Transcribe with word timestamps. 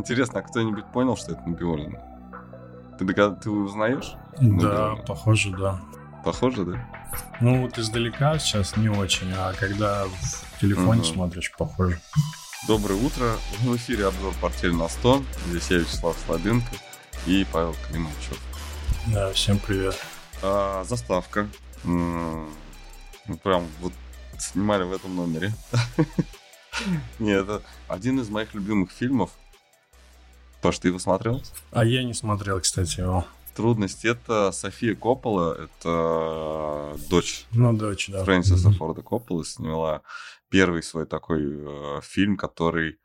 Интересно, 0.00 0.40
а 0.40 0.42
кто-нибудь 0.42 0.86
понял, 0.92 1.14
что 1.14 1.32
это 1.32 1.42
Набиулина? 1.46 2.02
Ты, 2.98 3.04
догад... 3.04 3.42
ты 3.42 3.50
узнаешь? 3.50 4.14
Да, 4.38 4.42
Набиулина? 4.42 4.96
похоже, 5.06 5.50
да. 5.50 5.80
Похоже, 6.24 6.64
да? 6.64 6.88
Ну, 7.42 7.60
вот 7.60 7.76
издалека 7.76 8.38
сейчас 8.38 8.78
не 8.78 8.88
очень, 8.88 9.30
а 9.36 9.52
когда 9.52 10.06
в 10.06 10.58
телефоне 10.58 11.02
угу. 11.02 11.04
смотришь, 11.04 11.52
похоже. 11.52 12.00
Доброе 12.66 12.94
утро. 12.94 13.34
В 13.58 13.76
эфире 13.76 14.06
обзор 14.06 14.32
«Портфель 14.40 14.72
на 14.72 14.84
100». 14.84 15.22
Здесь 15.48 15.70
я, 15.70 15.78
Вячеслав 15.80 16.16
Слабенко 16.24 16.72
и 17.26 17.46
Павел 17.52 17.76
Климовичев. 17.86 18.40
Да, 19.08 19.30
всем 19.34 19.58
привет. 19.58 20.02
А, 20.42 20.82
заставка. 20.84 21.46
М-м, 21.84 22.48
прям 23.42 23.66
вот 23.80 23.92
снимали 24.38 24.84
в 24.84 24.94
этом 24.94 25.14
номере. 25.14 25.52
Нет, 27.18 27.42
это 27.42 27.62
один 27.86 28.18
из 28.20 28.30
моих 28.30 28.54
любимых 28.54 28.90
фильмов. 28.90 29.30
Паш, 30.62 30.78
ты 30.78 30.88
его 30.88 30.98
смотрел? 30.98 31.42
А 31.70 31.84
я 31.84 32.04
не 32.04 32.12
смотрел, 32.12 32.60
кстати, 32.60 33.00
его. 33.00 33.24
Трудность 33.54 34.04
это 34.04 34.52
София 34.52 34.94
Коппола, 34.94 35.54
это 35.54 36.96
дочь, 37.08 37.46
ну, 37.52 37.72
дочь 37.72 38.08
да. 38.08 38.24
Фрэнсиса 38.24 38.68
mm-hmm. 38.68 38.74
Форда 38.74 39.02
Коппола, 39.02 39.44
сняла 39.44 40.02
первый 40.50 40.82
свой 40.82 41.06
такой 41.06 41.42
э, 41.42 42.00
фильм, 42.02 42.36
который 42.36 42.98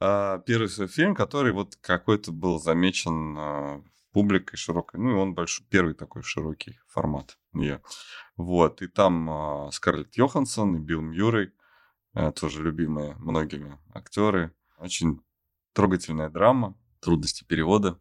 э, 0.00 0.40
первый 0.46 0.68
свой 0.68 0.88
фильм, 0.88 1.14
который 1.14 1.52
вот 1.52 1.76
какой-то 1.80 2.32
был 2.32 2.58
замечен 2.58 3.36
э, 3.38 3.82
публикой 4.12 4.56
широкой, 4.56 5.00
ну 5.00 5.10
и 5.10 5.14
он 5.14 5.34
большой, 5.34 5.66
первый 5.68 5.94
такой 5.94 6.22
широкий 6.22 6.80
формат. 6.88 7.38
Yeah. 7.54 7.80
Вот, 8.36 8.82
и 8.82 8.88
там 8.88 9.30
э, 9.68 9.70
Скарлетт 9.72 10.16
Йоханссон 10.16 10.76
и 10.76 10.78
Билл 10.80 11.02
Мьюррей, 11.02 11.52
э, 12.14 12.32
тоже 12.32 12.62
любимые 12.62 13.14
многими 13.18 13.78
актеры. 13.94 14.52
Очень 14.78 15.20
трогательная 15.78 16.28
драма, 16.28 16.74
трудности 16.98 17.44
перевода. 17.44 18.00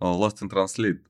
Lost 0.00 0.38
in 0.40 0.48
Translate, 0.48 1.04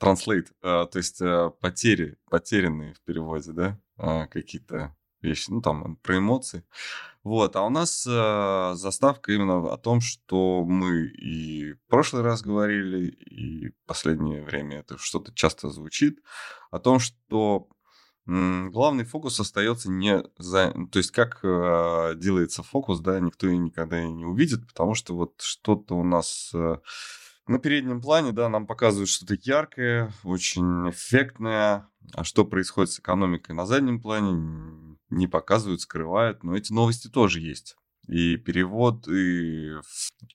translate 0.00 0.46
э, 0.62 0.86
то 0.86 0.98
есть 0.98 1.20
э, 1.20 1.50
потери, 1.60 2.16
потерянные 2.30 2.94
в 2.94 3.00
переводе, 3.00 3.50
да, 3.50 3.80
э, 3.96 4.28
какие-то 4.28 4.94
вещи, 5.20 5.50
ну 5.50 5.60
там 5.60 5.96
про 5.96 6.18
эмоции. 6.18 6.62
Вот, 7.24 7.56
а 7.56 7.62
у 7.62 7.70
нас 7.70 8.06
э, 8.06 8.74
заставка 8.76 9.32
именно 9.32 9.72
о 9.72 9.76
том, 9.76 10.00
что 10.00 10.64
мы 10.64 11.06
и 11.06 11.72
в 11.72 11.80
прошлый 11.88 12.22
раз 12.22 12.42
говорили, 12.42 13.08
и 13.08 13.70
в 13.70 13.86
последнее 13.86 14.44
время 14.44 14.78
это 14.78 14.96
что-то 14.96 15.34
часто 15.34 15.70
звучит, 15.70 16.20
о 16.70 16.78
том, 16.78 17.00
что 17.00 17.68
главный 18.28 19.04
фокус 19.04 19.40
остается 19.40 19.90
не 19.90 20.22
за... 20.36 20.72
То 20.92 20.98
есть 20.98 21.12
как 21.12 21.40
э, 21.42 22.14
делается 22.16 22.62
фокус, 22.62 23.00
да, 23.00 23.20
никто 23.20 23.48
и 23.48 23.56
никогда 23.56 24.02
и 24.02 24.12
не 24.12 24.26
увидит, 24.26 24.66
потому 24.68 24.94
что 24.94 25.16
вот 25.16 25.40
что-то 25.40 25.94
у 25.94 26.04
нас... 26.04 26.50
Э, 26.54 26.76
на 27.46 27.58
переднем 27.58 28.02
плане, 28.02 28.32
да, 28.32 28.50
нам 28.50 28.66
показывают 28.66 29.08
что-то 29.08 29.34
яркое, 29.40 30.12
очень 30.22 30.90
эффектное, 30.90 31.88
а 32.12 32.22
что 32.22 32.44
происходит 32.44 32.90
с 32.90 33.00
экономикой 33.00 33.52
на 33.52 33.64
заднем 33.64 34.02
плане, 34.02 34.98
не 35.08 35.26
показывают, 35.26 35.80
скрывают, 35.80 36.42
но 36.42 36.54
эти 36.54 36.70
новости 36.74 37.08
тоже 37.08 37.40
есть. 37.40 37.76
И 38.06 38.36
перевод 38.36 39.08
и 39.08 39.76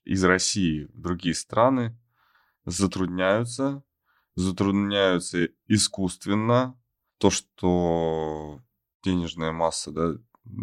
из 0.04 0.24
России 0.24 0.90
в 0.92 1.00
другие 1.00 1.36
страны 1.36 1.96
затрудняются, 2.64 3.84
затрудняются 4.34 5.48
искусственно, 5.68 6.76
то, 7.18 7.30
что 7.30 8.60
денежная 9.02 9.52
масса, 9.52 9.90
да, 9.90 10.14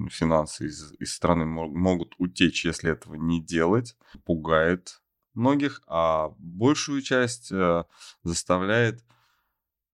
финансы 0.10 0.68
из, 0.68 0.94
из 1.00 1.14
страны 1.14 1.46
могут 1.46 2.14
утечь, 2.18 2.66
если 2.66 2.92
этого 2.92 3.16
не 3.16 3.42
делать, 3.42 3.98
пугает 4.26 5.02
многих, 5.34 5.82
а 5.88 6.30
большую 6.38 7.02
часть 7.02 7.52
э, 7.52 7.86
заставляет, 8.24 9.04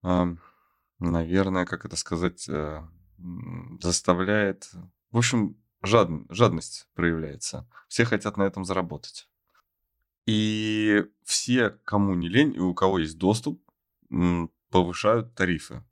э, 0.02 0.36
наверное, 0.98 1.64
как 1.64 1.84
это 1.84 1.96
сказать, 1.96 2.48
э, 2.48 2.82
заставляет, 3.80 4.70
в 5.10 5.18
общем, 5.18 5.56
жад, 5.82 6.10
жадность 6.28 6.88
проявляется. 6.94 7.68
Все 7.88 8.04
хотят 8.04 8.36
на 8.36 8.42
этом 8.42 8.64
заработать. 8.64 9.28
И 10.26 11.04
все, 11.24 11.70
кому 11.84 12.14
не 12.14 12.28
лень 12.28 12.54
и 12.54 12.60
у 12.60 12.74
кого 12.74 12.98
есть 12.98 13.16
доступ, 13.18 13.62
повышают 14.70 15.34
тарифы. 15.34 15.82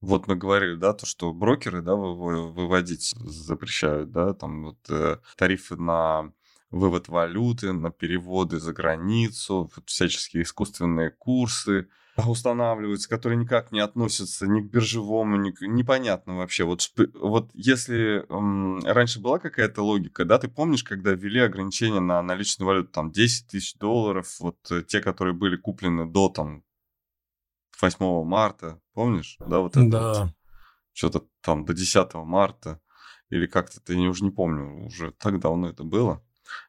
Вот 0.00 0.26
мы 0.26 0.36
говорили, 0.36 0.76
да, 0.76 0.92
то, 0.92 1.06
что 1.06 1.32
брокеры, 1.32 1.82
да, 1.82 1.94
выводить 1.94 3.14
запрещают, 3.18 4.10
да, 4.10 4.34
там 4.34 4.64
вот 4.64 4.78
э, 4.90 5.18
тарифы 5.36 5.76
на 5.76 6.32
вывод 6.70 7.08
валюты, 7.08 7.72
на 7.72 7.90
переводы 7.90 8.58
за 8.60 8.72
границу, 8.72 9.70
вот 9.74 9.88
всяческие 9.88 10.42
искусственные 10.42 11.10
курсы 11.10 11.88
устанавливаются, 12.26 13.08
которые 13.08 13.38
никак 13.38 13.72
не 13.72 13.80
относятся 13.80 14.46
ни 14.46 14.60
к 14.60 14.70
биржевому, 14.70 15.36
ни 15.36 15.50
к... 15.50 15.60
непонятно 15.62 16.36
вообще. 16.36 16.64
Вот, 16.64 16.90
вот 17.14 17.50
если 17.54 18.24
эм, 18.28 18.80
раньше 18.84 19.20
была 19.20 19.38
какая-то 19.38 19.82
логика, 19.82 20.24
да, 20.24 20.38
ты 20.38 20.48
помнишь, 20.48 20.84
когда 20.84 21.12
ввели 21.12 21.40
ограничения 21.40 22.00
на 22.00 22.22
наличную 22.22 22.66
валюту, 22.66 22.90
там 22.90 23.10
10 23.10 23.48
тысяч 23.48 23.74
долларов, 23.76 24.36
вот 24.40 24.56
э, 24.70 24.82
те, 24.82 25.00
которые 25.00 25.34
были 25.34 25.56
куплены 25.56 26.06
до 26.06 26.28
там 26.28 26.62
8 27.80 28.24
марта, 28.24 28.80
помнишь? 28.92 29.36
Да, 29.40 29.60
вот 29.60 29.76
это 29.76 29.88
да. 29.88 30.22
Вот, 30.22 30.32
что-то 30.92 31.26
там 31.40 31.64
до 31.64 31.74
10 31.74 32.14
марта, 32.14 32.80
или 33.28 33.46
как-то, 33.46 33.80
ты 33.80 33.94
я 33.94 34.08
уже 34.08 34.24
не 34.24 34.30
помню, 34.30 34.86
уже 34.86 35.12
так 35.12 35.38
давно 35.40 35.68
это 35.68 35.84
было, 35.84 36.24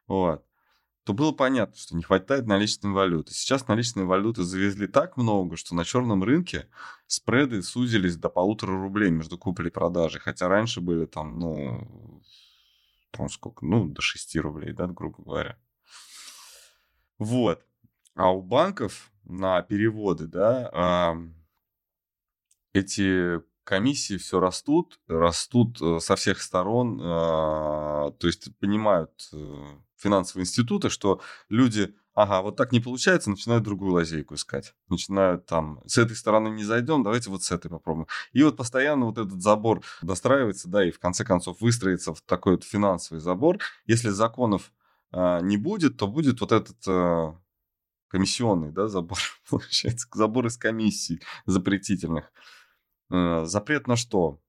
вот, 0.06 0.44
то 1.04 1.14
было 1.14 1.32
понятно, 1.32 1.74
что 1.74 1.96
не 1.96 2.02
хватает 2.02 2.46
наличной 2.46 2.90
валюты. 2.90 3.32
Сейчас 3.32 3.66
наличной 3.66 4.04
валюты 4.04 4.42
завезли 4.42 4.86
так 4.86 5.16
много, 5.16 5.56
что 5.56 5.74
на 5.74 5.86
черном 5.86 6.22
рынке 6.22 6.68
спреды 7.06 7.62
сузились 7.62 8.18
до 8.18 8.28
полутора 8.28 8.72
рублей 8.72 9.10
между 9.10 9.38
куплей 9.38 9.68
и 9.68 9.72
продажей, 9.72 10.20
хотя 10.20 10.48
раньше 10.48 10.82
были 10.82 11.06
там, 11.06 11.38
ну, 11.38 12.22
там 13.10 13.30
сколько, 13.30 13.64
ну, 13.64 13.88
до 13.88 14.02
6 14.02 14.36
рублей, 14.36 14.74
да, 14.74 14.86
грубо 14.86 15.22
говоря. 15.22 15.58
Вот. 17.18 17.64
А 18.14 18.30
у 18.30 18.42
банков 18.42 19.10
на 19.28 19.62
переводы, 19.62 20.26
да, 20.26 21.16
эти 22.72 23.40
комиссии 23.68 24.16
все 24.16 24.40
растут, 24.40 24.98
растут 25.08 25.78
э, 25.82 25.98
со 26.00 26.16
всех 26.16 26.40
сторон, 26.40 26.98
а, 27.02 28.12
то 28.12 28.26
есть 28.26 28.48
понимают 28.58 29.10
э, 29.30 29.64
финансовые 29.98 30.44
институты, 30.44 30.88
что 30.88 31.20
люди, 31.50 31.94
ага, 32.14 32.40
вот 32.40 32.56
так 32.56 32.72
не 32.72 32.80
получается, 32.80 33.28
начинают 33.28 33.64
другую 33.64 33.92
лазейку 33.92 34.36
искать. 34.36 34.74
Начинают 34.88 35.44
там, 35.44 35.82
с 35.86 35.98
этой 35.98 36.16
стороны 36.16 36.48
не 36.48 36.64
зайдем, 36.64 37.02
давайте 37.02 37.28
вот 37.28 37.42
с 37.42 37.50
этой 37.50 37.70
попробуем. 37.70 38.06
И 38.32 38.42
вот 38.42 38.56
постоянно 38.56 39.04
вот 39.04 39.18
этот 39.18 39.42
забор 39.42 39.82
достраивается, 40.00 40.70
да, 40.70 40.82
и 40.82 40.90
в 40.90 40.98
конце 40.98 41.24
концов 41.24 41.60
выстроится 41.60 42.14
в 42.14 42.22
такой 42.22 42.54
вот 42.54 42.64
финансовый 42.64 43.18
забор. 43.18 43.58
Если 43.84 44.08
законов 44.08 44.72
а, 45.12 45.40
не 45.40 45.58
будет, 45.58 45.98
то 45.98 46.06
будет 46.06 46.40
вот 46.40 46.52
этот 46.52 46.78
а, 46.88 47.36
комиссионный, 48.08 48.72
да, 48.72 48.88
забор, 48.88 49.18
получается, 49.48 50.08
забор 50.12 50.46
из 50.46 50.56
комиссий 50.56 51.22
запретительных. 51.46 52.32
Э, 53.10 53.44
запрет 53.44 53.86
на 53.86 53.96
что? 53.96 54.40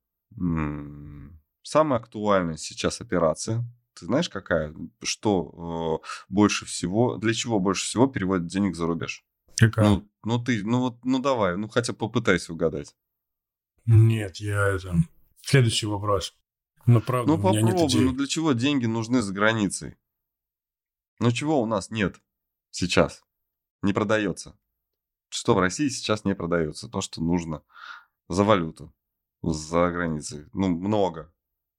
Самая 1.64 2.00
актуальная 2.00 2.58
сейчас 2.58 3.02
операция. 3.02 3.64
Ты 3.94 4.06
знаешь, 4.06 4.30
какая? 4.30 4.74
Что 5.04 6.02
э, 6.02 6.08
больше 6.30 6.66
всего, 6.66 7.18
для 7.18 7.34
чего 7.34 7.60
больше 7.60 7.86
всего 7.86 8.08
переводят 8.08 8.48
денег 8.48 8.76
за 8.76 8.88
рубеж? 8.88 9.26
Какая? 9.58 9.90
Ну, 9.90 10.10
ну 10.24 10.44
ты, 10.44 10.64
ну 10.64 10.80
вот, 10.80 11.04
ну 11.04 11.20
давай, 11.20 11.58
ну 11.58 11.68
хотя 11.68 11.94
попытайся 11.94 12.54
угадать. 12.54 12.96
Нет, 13.86 14.38
я 14.38 14.68
это... 14.68 14.96
Следующий 15.42 15.86
вопрос. 15.86 16.36
Ну, 16.86 17.02
правда, 17.02 17.32
ну 17.32 17.42
попробуй, 17.42 18.02
ну 18.02 18.14
для 18.14 18.28
чего 18.28 18.54
деньги 18.54 18.86
нужны 18.86 19.22
за 19.22 19.34
границей? 19.34 19.98
Ну 21.20 21.32
чего 21.32 21.62
у 21.62 21.66
нас 21.66 21.92
нет 21.92 22.22
сейчас? 22.72 23.24
Не 23.82 23.94
продается. 23.94 24.58
Что 25.30 25.54
в 25.54 25.60
России 25.60 25.90
сейчас 25.90 26.26
не 26.26 26.36
продается? 26.36 26.90
То, 26.90 27.02
что 27.02 27.22
нужно 27.22 27.62
за 28.28 28.44
валюту 28.44 28.94
за 29.42 29.90
границей. 29.90 30.46
Ну, 30.54 30.70
много. 30.70 31.32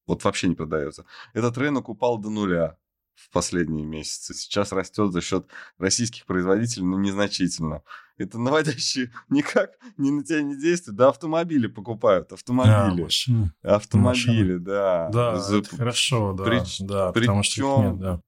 Вот 0.06 0.24
вообще 0.24 0.48
не 0.48 0.54
продается. 0.54 1.04
Этот 1.34 1.56
рынок 1.58 1.88
упал 1.88 2.18
до 2.18 2.30
нуля 2.30 2.76
в 3.14 3.30
последние 3.30 3.84
месяцы. 3.84 4.34
Сейчас 4.34 4.72
растет 4.72 5.12
за 5.12 5.20
счет 5.20 5.46
российских 5.78 6.24
производителей, 6.24 6.86
но 6.86 6.98
незначительно. 6.98 7.82
Это 8.16 8.38
наводящие 8.38 9.12
никак 9.28 9.72
ни 9.98 10.10
на 10.10 10.24
тебя 10.24 10.42
не 10.42 10.56
действует. 10.56 10.96
Да, 10.96 11.08
автомобили 11.08 11.66
покупают, 11.66 12.32
автомобили. 12.32 13.02
А, 13.02 13.04
машины. 13.04 13.52
Автомобили, 13.62 14.54
машины. 14.54 14.58
да. 14.58 15.08
Да, 15.10 15.38
за... 15.38 15.58
это 15.58 15.76
хорошо, 15.76 16.32
да. 16.32 16.44
Прич... 16.44 16.80
да 16.80 17.12
Причем... 17.12 17.26
потому 17.26 17.42
что 17.42 17.82
нет, 17.82 17.98
да. 17.98 18.22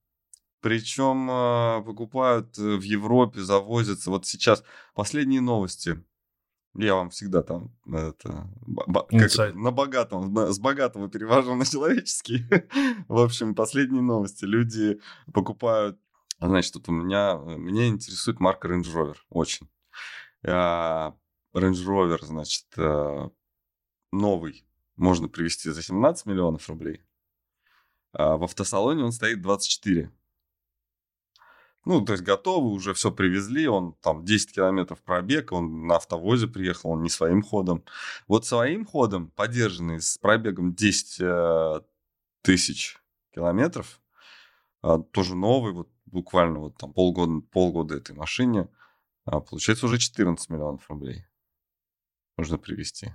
Причем 0.63 1.27
а, 1.29 1.81
покупают 1.81 2.57
э, 2.57 2.77
в 2.77 2.81
Европе, 2.83 3.41
завозятся. 3.41 4.09
Вот 4.09 4.25
сейчас 4.25 4.63
последние 4.95 5.41
новости. 5.41 6.01
Я 6.73 6.95
вам 6.95 7.09
всегда 7.09 7.43
там 7.43 7.75
это, 7.85 8.49
как, 9.11 9.55
на 9.55 9.71
богатом, 9.71 10.33
на, 10.33 10.53
с 10.53 10.59
богатого 10.59 11.09
перевожу 11.09 11.53
на 11.53 11.65
человеческий. 11.65 12.45
в 13.09 13.19
общем, 13.19 13.55
последние 13.55 14.01
новости. 14.01 14.45
Люди 14.45 15.01
покупают 15.33 15.99
Значит, 16.39 16.73
тут 16.73 16.87
у 16.87 16.93
меня, 16.93 17.35
меня 17.35 17.87
интересует 17.87 18.39
марка 18.39 18.69
Range 18.69 18.83
Rover 18.83 19.17
очень. 19.29 19.69
А, 20.45 21.13
Range 21.53 21.85
Rover, 21.85 22.23
значит, 22.23 22.67
э, 22.77 23.29
новый 24.13 24.65
можно 24.95 25.27
привезти 25.27 25.71
за 25.71 25.83
17 25.83 26.25
миллионов 26.25 26.69
рублей. 26.69 27.01
А 28.13 28.37
в 28.37 28.43
автосалоне 28.43 29.03
он 29.03 29.11
стоит 29.11 29.41
24. 29.41 30.09
Ну, 31.85 32.03
то 32.03 32.13
есть 32.13 32.23
готовы, 32.23 32.69
уже 32.69 32.93
все 32.93 33.11
привезли, 33.11 33.67
он 33.67 33.93
там 34.01 34.23
10 34.23 34.53
километров 34.53 35.01
пробег, 35.01 35.51
он 35.51 35.85
на 35.87 35.97
автовозе 35.97 36.47
приехал, 36.47 36.91
он 36.91 37.03
не 37.03 37.09
своим 37.09 37.43
ходом. 37.43 37.83
Вот 38.27 38.45
своим 38.45 38.85
ходом, 38.85 39.29
поддержанный 39.31 39.99
с 39.99 40.17
пробегом 40.17 40.73
10 40.73 41.17
э, 41.19 41.81
тысяч 42.41 42.97
километров, 43.33 43.99
э, 44.83 44.97
тоже 45.11 45.35
новый, 45.35 45.73
вот 45.73 45.89
буквально 46.05 46.59
вот 46.59 46.77
там 46.77 46.93
полгода, 46.93 47.41
полгода 47.51 47.95
этой 47.95 48.15
машине, 48.15 48.69
э, 49.25 49.31
получается 49.41 49.85
уже 49.87 49.97
14 49.97 50.49
миллионов 50.49 50.89
рублей 50.89 51.25
нужно 52.37 52.57
привезти. 52.57 53.13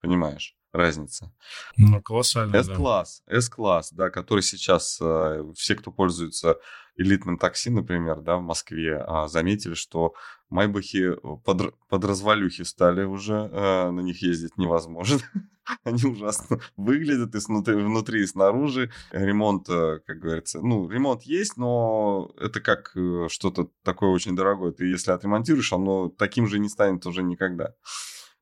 Понимаешь? 0.00 0.56
разница. 0.72 1.32
Ну, 1.76 2.00
колоссально, 2.00 2.56
S-класс, 2.56 3.22
да. 3.26 3.36
S-класс, 3.36 3.92
да, 3.92 4.10
который 4.10 4.42
сейчас 4.42 4.98
э, 5.00 5.44
все, 5.56 5.74
кто 5.74 5.90
пользуется 5.90 6.58
элитным 6.96 7.38
такси, 7.38 7.70
например, 7.70 8.20
да, 8.20 8.36
в 8.36 8.42
Москве, 8.42 9.04
э, 9.06 9.28
заметили, 9.28 9.74
что 9.74 10.14
майбахи 10.48 11.16
под, 11.44 11.74
под 11.88 12.04
развалюхи 12.04 12.62
стали 12.62 13.04
уже, 13.04 13.50
э, 13.52 13.90
на 13.90 14.00
них 14.00 14.22
ездить 14.22 14.56
невозможно. 14.58 15.18
Они 15.84 16.04
ужасно 16.04 16.58
выглядят 16.76 17.34
и 17.34 17.40
снутри, 17.40 17.74
внутри, 17.74 18.22
и 18.22 18.26
снаружи. 18.26 18.90
Ремонт, 19.12 19.68
э, 19.68 20.00
как 20.06 20.18
говорится, 20.18 20.60
ну, 20.60 20.88
ремонт 20.88 21.22
есть, 21.22 21.56
но 21.56 22.32
это 22.40 22.60
как 22.60 22.92
э, 22.96 23.26
что-то 23.28 23.70
такое 23.82 24.10
очень 24.10 24.36
дорогое. 24.36 24.72
Ты 24.72 24.86
если 24.86 25.12
отремонтируешь, 25.12 25.72
оно 25.72 26.08
таким 26.08 26.46
же 26.46 26.58
не 26.58 26.68
станет 26.68 27.06
уже 27.06 27.22
никогда. 27.22 27.74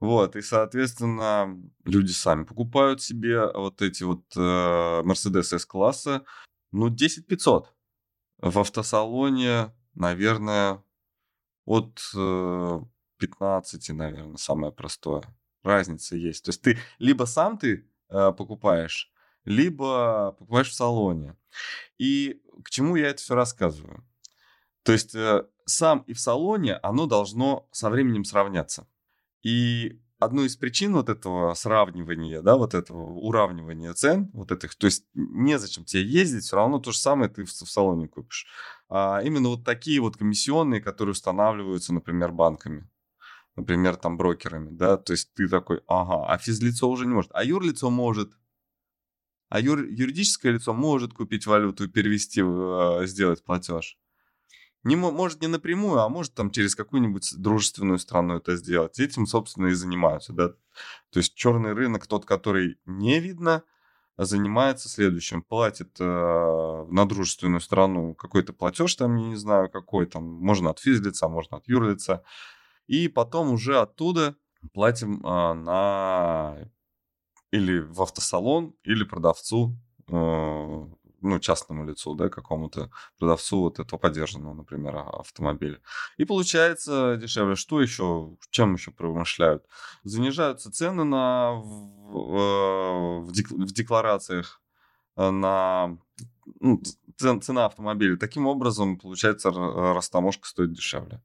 Вот, 0.01 0.37
и, 0.37 0.43
соответственно, 0.43 1.61
люди 1.85 2.13
сами 2.13 2.45
покупают 2.45 3.03
себе 3.03 3.51
вот 3.53 3.83
эти 3.83 4.05
вот 4.05 4.25
э, 4.37 4.41
Mercedes 4.41 5.55
S-класса, 5.57 6.25
ну, 6.71 6.89
10 6.89 7.27
500. 7.27 7.75
В 8.39 8.59
автосалоне, 8.61 9.75
наверное, 9.95 10.85
от 11.65 12.01
э, 12.15 12.81
15, 13.19 13.91
наверное, 13.91 14.37
самое 14.37 14.73
простое. 14.73 15.23
Разница 15.65 16.17
есть. 16.17 16.45
То 16.45 16.51
есть 16.51 16.63
ты 16.63 16.79
либо 16.99 17.25
сам 17.25 17.59
ты 17.59 17.91
э, 18.09 18.33
покупаешь, 18.33 19.13
либо 19.45 20.37
покупаешь 20.39 20.71
в 20.71 20.75
салоне. 20.75 21.37
И 21.99 22.41
к 22.65 22.71
чему 22.71 22.95
я 22.95 23.09
это 23.09 23.21
все 23.21 23.35
рассказываю? 23.35 24.07
То 24.85 24.93
есть 24.93 25.15
э, 25.17 25.45
сам 25.67 26.05
и 26.07 26.13
в 26.13 26.21
салоне 26.21 26.77
оно 26.77 27.07
должно 27.07 27.69
со 27.73 27.91
временем 27.91 28.25
сравняться. 28.25 28.87
И 29.43 30.01
одну 30.19 30.45
из 30.45 30.57
причин 30.57 30.95
вот 30.95 31.09
этого 31.09 31.55
сравнивания, 31.55 32.43
да, 32.43 32.57
вот 32.57 32.75
этого 32.75 33.13
уравнивания 33.13 33.93
цен, 33.95 34.31
вот 34.33 34.51
этих, 34.53 34.75
то 34.75 34.87
есть 34.87 35.07
незачем 35.15 35.85
тебе 35.85 36.05
ездить, 36.05 36.45
все 36.45 36.57
равно 36.57 36.79
то 36.79 36.93
же 36.93 36.99
самое 36.99 37.31
ты 37.31 37.45
в, 37.45 37.49
в 37.49 37.71
салоне 37.71 38.09
купишь. 38.09 38.47
А 38.89 39.21
именно 39.23 39.51
вот 39.51 39.65
такие 39.65 40.01
вот 40.01 40.17
комиссионные, 40.17 40.81
которые 40.81 41.13
устанавливаются, 41.13 41.95
например, 41.95 42.33
банками, 42.33 42.89
например, 43.57 43.97
там 43.97 44.17
брокерами, 44.17 44.71
да, 44.71 44.97
то 44.97 45.13
есть 45.13 45.33
ты 45.35 45.49
такой, 45.49 45.83
ага, 45.87 46.27
а 46.27 46.39
физлицо 46.39 46.89
уже 46.89 47.07
не 47.07 47.15
может, 47.15 47.31
а 47.35 47.45
юрлицо 47.45 47.91
может, 47.91 48.33
а 49.49 49.61
юр, 49.61 49.85
юридическое 49.85 50.53
лицо 50.53 50.75
может 50.75 51.15
купить 51.15 51.47
валюту 51.47 51.85
и 51.85 51.89
перевести, 51.89 52.43
э, 52.43 53.07
сделать 53.07 53.43
платеж. 53.45 53.99
Не, 54.85 54.97
может, 54.97 55.41
не 55.43 55.49
напрямую, 55.49 56.01
а 56.01 56.09
может 56.09 56.35
там 56.35 56.51
через 56.51 56.75
какую-нибудь 56.75 57.35
дружественную 57.37 57.99
страну 57.99 58.37
это 58.37 58.57
сделать. 58.57 58.99
Этим, 59.01 59.27
собственно, 59.27 59.67
и 59.69 59.75
занимаются, 59.75 60.33
да. 60.33 60.49
То 61.11 61.19
есть 61.19 61.35
черный 61.35 61.73
рынок, 61.73 62.07
тот, 62.07 62.25
который 62.25 62.79
не 62.87 63.19
видно, 63.19 63.65
занимается 64.17 64.89
следующим. 64.89 65.43
Платит 65.43 65.97
э, 66.01 66.05
на 66.05 67.07
дружественную 67.07 67.61
страну 67.61 68.15
какой-то 68.15 68.53
платеж, 68.53 68.95
там, 68.95 69.17
я 69.17 69.29
не 69.29 69.37
знаю, 69.37 69.71
какой 69.71 70.07
там, 70.07 70.25
можно 70.25 70.71
от 70.71 70.81
физлица, 70.81 71.29
можно 71.29 71.59
от 71.59 71.69
юрлица. 71.69 72.23
И 72.87 73.09
потом 73.09 73.53
уже 73.53 73.79
оттуда 73.79 74.37
платим 74.73 75.25
э, 75.25 75.53
на 75.55 76.57
или 77.51 77.79
в 77.81 78.03
автосалон, 78.03 78.75
или 78.83 79.05
продавцу 79.05 79.77
э, 80.09 80.87
ну, 81.21 81.39
частному 81.41 81.85
лицу, 81.85 82.15
да, 82.15 82.29
какому-то 82.29 82.91
продавцу 83.19 83.61
вот 83.61 83.79
этого 83.79 83.99
поддержанного, 83.99 84.55
например, 84.55 84.97
а, 84.97 85.21
автомобиля. 85.21 85.81
И 86.17 86.25
получается 86.25 87.17
дешевле. 87.17 87.57
Что 87.57 87.81
еще? 87.81 88.37
Чем 88.51 88.75
еще 88.75 88.91
промышляют? 88.91 89.65
Занижаются 90.05 90.71
цены 90.71 91.05
на, 91.05 91.53
в, 91.55 93.23
в, 93.23 93.31
в 93.31 93.73
декларациях 93.73 94.61
э, 95.17 95.31
на 95.31 95.99
ну, 96.61 96.83
цена 97.17 97.67
автомобиля. 97.67 98.17
Таким 98.17 98.47
образом, 98.47 98.99
получается, 98.99 99.51
растаможка 99.51 100.47
стоит 100.47 100.73
дешевле. 100.73 101.21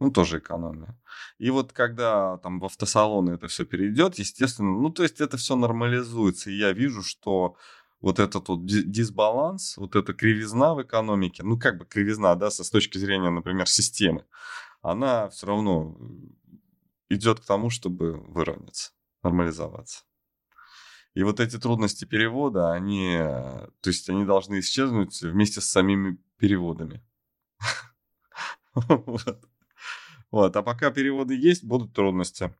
Ну, 0.00 0.12
тоже 0.12 0.38
экономия. 0.38 0.96
И 1.38 1.50
вот 1.50 1.72
когда 1.72 2.36
там 2.38 2.60
в 2.60 2.64
автосалоны 2.64 3.32
это 3.32 3.48
все 3.48 3.64
перейдет, 3.64 4.16
естественно, 4.16 4.70
ну, 4.70 4.90
то 4.90 5.02
есть 5.02 5.20
это 5.20 5.36
все 5.36 5.56
нормализуется. 5.56 6.50
И 6.50 6.56
я 6.56 6.72
вижу, 6.72 7.02
что 7.02 7.56
вот 8.00 8.18
этот 8.18 8.48
вот 8.48 8.64
дисбаланс, 8.64 9.76
вот 9.76 9.96
эта 9.96 10.14
кривизна 10.14 10.74
в 10.74 10.82
экономике, 10.82 11.42
ну 11.42 11.58
как 11.58 11.78
бы 11.78 11.84
кривизна, 11.84 12.34
да, 12.36 12.50
со 12.50 12.64
с 12.64 12.70
точки 12.70 12.98
зрения, 12.98 13.30
например, 13.30 13.68
системы, 13.68 14.24
она 14.82 15.28
все 15.30 15.46
равно 15.46 15.96
идет 17.08 17.40
к 17.40 17.46
тому, 17.46 17.70
чтобы 17.70 18.12
выровняться, 18.12 18.92
нормализоваться. 19.22 20.04
И 21.14 21.22
вот 21.24 21.40
эти 21.40 21.58
трудности 21.58 22.04
перевода, 22.04 22.72
они, 22.72 23.16
то 23.16 23.86
есть 23.86 24.08
они 24.08 24.24
должны 24.24 24.60
исчезнуть 24.60 25.20
вместе 25.20 25.60
с 25.60 25.66
самими 25.66 26.18
переводами. 26.36 27.04
Вот. 30.30 30.54
А 30.54 30.62
пока 30.62 30.90
переводы 30.90 31.34
есть, 31.34 31.64
будут 31.64 31.94
трудности. 31.94 32.54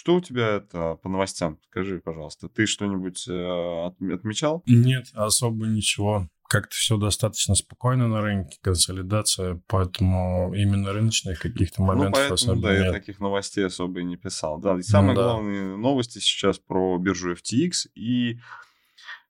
Что 0.00 0.14
у 0.14 0.20
тебя 0.22 0.56
это 0.56 0.94
по 1.02 1.10
новостям? 1.10 1.58
Скажи, 1.68 2.00
пожалуйста, 2.02 2.48
ты 2.48 2.64
что-нибудь 2.64 3.28
э, 3.28 4.14
отмечал? 4.14 4.62
Нет, 4.64 5.08
особо 5.12 5.66
ничего. 5.66 6.26
Как-то 6.48 6.74
все 6.74 6.96
достаточно 6.96 7.54
спокойно 7.54 8.08
на 8.08 8.22
рынке, 8.22 8.56
консолидация, 8.62 9.60
поэтому 9.66 10.54
именно 10.54 10.94
рыночных 10.94 11.38
каких-то 11.38 11.82
ну, 11.82 11.88
моментов 11.88 12.12
ну, 12.12 12.28
поэтому, 12.30 12.34
особо 12.34 12.62
да, 12.62 12.72
нет. 12.72 12.84
я 12.86 12.92
таких 12.92 13.20
новостей 13.20 13.66
особо 13.66 14.00
и 14.00 14.04
не 14.04 14.16
писал. 14.16 14.58
Да, 14.58 14.78
и 14.78 14.82
самые 14.82 15.16
ну, 15.16 15.20
да. 15.20 15.22
главные 15.34 15.76
новости 15.76 16.18
сейчас 16.18 16.58
про 16.58 16.96
биржу 16.96 17.34
FTX 17.34 17.90
и 17.94 18.38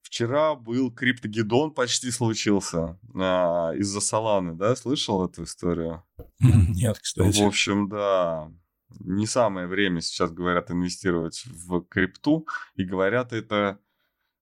Вчера 0.03 0.55
был 0.55 0.93
криптогедон, 0.93 1.73
почти 1.73 2.13
случился 2.13 2.99
а, 3.15 3.73
из-за 3.75 4.01
Соланы, 4.01 4.55
да? 4.55 4.75
Слышал 4.75 5.25
эту 5.25 5.45
историю? 5.45 6.05
Нет, 6.41 6.99
кстати. 7.01 7.43
В 7.43 7.47
общем, 7.47 7.89
да 7.89 8.51
не 8.99 9.27
самое 9.27 9.67
время 9.67 10.01
сейчас, 10.01 10.31
говорят, 10.31 10.71
инвестировать 10.71 11.45
в 11.47 11.83
крипту, 11.83 12.47
и 12.75 12.85
говорят 12.85 13.33
это 13.33 13.79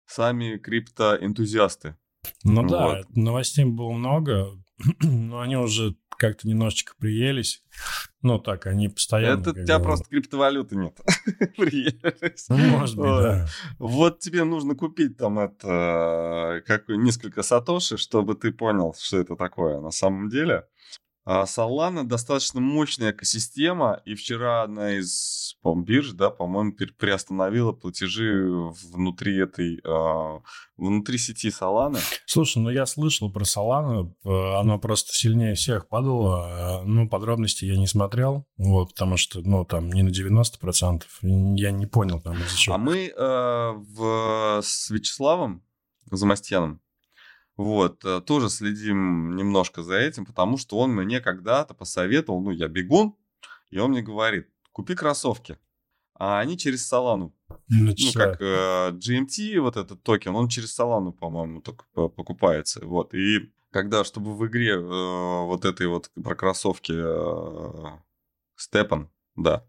сами 0.07 0.57
криптоэнтузиасты. 0.57 1.97
Ну 2.45 2.63
вот. 2.63 2.71
да, 2.71 3.03
новостей 3.15 3.65
было 3.65 3.93
много, 3.93 4.49
но 5.03 5.41
они 5.41 5.57
уже 5.57 5.97
как-то 6.19 6.49
немножечко 6.49 6.95
приелись. 6.99 7.63
Ну 8.23 8.39
так, 8.41 8.67
они 8.67 8.89
постоянно... 8.89 9.41
Это 9.41 9.51
у 9.51 9.55
тебя 9.55 9.79
просто 9.79 10.09
криптовалюты 10.09 10.77
нет. 10.77 11.01
приелись. 11.57 12.49
Ну, 12.49 12.57
может 12.57 12.97
быть, 12.97 13.07
да. 13.07 13.47
Вот 13.79 14.19
тебе 14.19 14.43
нужно 14.45 14.75
купить 14.75 15.17
там 15.17 15.39
это, 15.39 16.63
как 16.67 16.89
несколько 16.89 17.43
сатоши, 17.43 17.97
чтобы 17.97 18.35
ты 18.35 18.53
понял, 18.53 18.95
что 18.99 19.19
это 19.19 19.37
такое 19.37 19.81
на 19.81 19.93
самом 19.93 20.29
деле. 20.29 20.67
А 21.31 21.45
Solana 21.45 22.05
достаточно 22.05 22.59
мощная 22.59 23.11
экосистема, 23.11 24.01
и 24.07 24.15
вчера 24.15 24.63
одна 24.63 24.95
из 24.95 25.59
по 25.61 25.75
бирж, 25.75 26.13
да, 26.13 26.31
по-моему, 26.31 26.73
приостановила 26.97 27.73
платежи 27.73 28.49
внутри 28.91 29.37
этой, 29.37 29.79
э, 29.85 30.41
внутри 30.79 31.19
сети 31.19 31.51
Solana. 31.51 32.01
Слушай, 32.25 32.63
ну 32.63 32.71
я 32.71 32.87
слышал 32.87 33.31
про 33.31 33.45
Solana, 33.45 34.11
она 34.25 34.79
просто 34.79 35.13
сильнее 35.13 35.55
всех 35.55 35.89
падала, 35.89 36.83
ну, 36.87 37.07
подробности 37.07 37.67
я 37.67 37.77
не 37.77 37.87
смотрел, 37.87 38.47
вот, 38.57 38.95
потому 38.95 39.19
что, 39.19 39.43
ну, 39.43 39.67
там, 39.67 39.93
не 39.93 40.03
на 40.03 40.09
90%, 40.09 41.03
я 41.21 41.73
не 41.73 41.85
понял 41.85 42.23
там 42.23 42.41
из-за 42.41 42.57
чего. 42.57 42.75
А 42.75 42.79
мы 42.79 43.09
э, 43.15 43.73
в, 43.77 44.61
с 44.63 44.89
Вячеславом 44.89 45.63
Замастьяном 46.11 46.81
вот, 47.59 48.05
э, 48.05 48.21
тоже 48.21 48.49
следим 48.51 49.35
немножко 49.35 49.83
за 49.83 49.97
этим, 49.97 50.25
потому 50.25 50.57
что 50.59 50.79
он 50.79 50.93
мне 50.93 51.21
когда-то 51.21 51.75
посоветовал, 51.75 52.41
ну, 52.41 52.53
я 52.53 52.69
бегун, 52.69 53.17
и 53.71 53.79
он 53.81 53.91
мне 53.91 54.01
говорит, 54.01 54.49
купи 54.71 54.95
кроссовки. 54.95 55.59
А 56.15 56.39
они 56.39 56.57
через 56.57 56.91
Solana. 56.91 57.33
Ну, 57.49 57.95
ну 57.99 58.13
как 58.15 58.41
э, 58.41 58.91
GMT, 58.93 59.59
вот 59.59 59.77
этот 59.77 60.03
токен, 60.05 60.37
он 60.37 60.49
через 60.49 60.79
Solana, 60.79 61.11
по-моему, 61.11 61.61
только 61.61 61.85
покупается. 62.09 62.87
Вот, 62.87 63.13
и 63.13 63.53
когда, 63.73 64.05
чтобы 64.05 64.37
в 64.37 64.47
игре 64.47 64.75
э, 64.75 64.79
вот 64.79 65.65
этой 65.65 65.89
вот 65.89 66.13
про 66.15 66.37
кроссовки 66.37 66.93
э, 66.95 67.99
Степан, 68.55 69.11
да, 69.35 69.67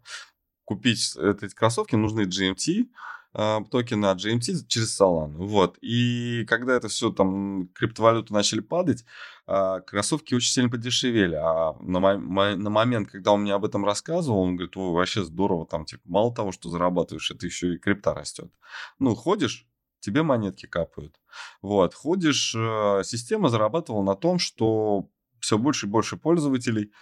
купить 0.64 1.16
эти 1.16 1.52
кроссовки, 1.54 1.96
нужны 1.96 2.20
GMT, 2.22 2.86
э, 3.34 3.58
токены 3.70 4.06
от 4.06 4.18
GMT 4.18 4.66
через 4.66 5.00
Solana. 5.00 5.36
Вот. 5.36 5.78
И 5.80 6.44
когда 6.46 6.74
это 6.74 6.88
все 6.88 7.10
там, 7.10 7.68
криптовалюты 7.74 8.32
начали 8.32 8.60
падать, 8.60 9.04
э, 9.46 9.80
кроссовки 9.86 10.34
очень 10.34 10.52
сильно 10.52 10.70
подешевели. 10.70 11.34
А 11.34 11.74
на, 11.80 12.18
на 12.18 12.70
момент, 12.70 13.10
когда 13.10 13.32
он 13.32 13.42
мне 13.42 13.54
об 13.54 13.64
этом 13.64 13.84
рассказывал, 13.84 14.40
он 14.40 14.56
говорит, 14.56 14.76
ой, 14.76 14.92
вообще 14.92 15.24
здорово, 15.24 15.66
там, 15.66 15.84
типа, 15.84 16.02
мало 16.04 16.34
того, 16.34 16.52
что 16.52 16.70
зарабатываешь, 16.70 17.30
это 17.30 17.46
еще 17.46 17.74
и 17.74 17.78
крипта 17.78 18.14
растет. 18.14 18.50
Ну, 18.98 19.14
ходишь, 19.14 19.66
тебе 20.00 20.22
монетки 20.22 20.66
капают. 20.66 21.20
Вот, 21.62 21.94
ходишь, 21.94 22.54
э, 22.56 23.02
система 23.04 23.48
зарабатывала 23.48 24.02
на 24.02 24.16
том, 24.16 24.38
что 24.38 25.08
все 25.40 25.58
больше 25.58 25.86
и 25.86 25.88
больше 25.88 26.16
пользователей 26.16 26.92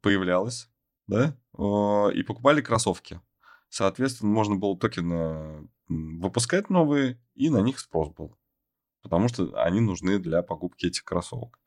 появлялось, 0.00 0.70
да, 1.08 1.36
и 2.14 2.22
покупали 2.22 2.62
кроссовки. 2.62 3.20
Соответственно, 3.70 4.32
можно 4.32 4.56
было 4.56 4.76
токены 4.76 5.68
выпускать 5.88 6.70
новые, 6.70 7.20
и 7.34 7.48
на 7.50 7.58
них 7.58 7.78
спрос 7.78 8.10
был. 8.10 8.36
Потому 9.02 9.28
что 9.28 9.54
они 9.62 9.80
нужны 9.80 10.18
для 10.18 10.42
покупки 10.42 10.86
этих 10.86 11.04
кроссовок. 11.04 11.58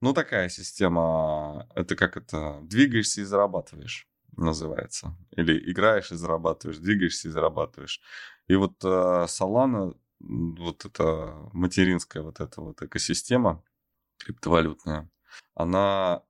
Ну, 0.00 0.12
такая 0.12 0.48
система, 0.48 1.66
это 1.74 1.96
как 1.96 2.16
это, 2.16 2.60
двигаешься 2.62 3.22
и 3.22 3.24
зарабатываешь, 3.24 4.06
называется. 4.36 5.16
Или 5.32 5.58
играешь 5.72 6.12
и 6.12 6.14
зарабатываешь, 6.14 6.78
двигаешься 6.78 7.28
и 7.28 7.32
зарабатываешь. 7.32 8.00
И 8.46 8.54
вот 8.54 8.84
э, 8.84 9.24
Solana, 9.26 9.96
вот 10.20 10.84
эта 10.84 11.50
материнская 11.52 12.22
вот 12.22 12.38
эта 12.38 12.60
вот 12.60 12.80
экосистема 12.82 13.64
криптовалютная, 14.18 15.10
она 15.54 16.22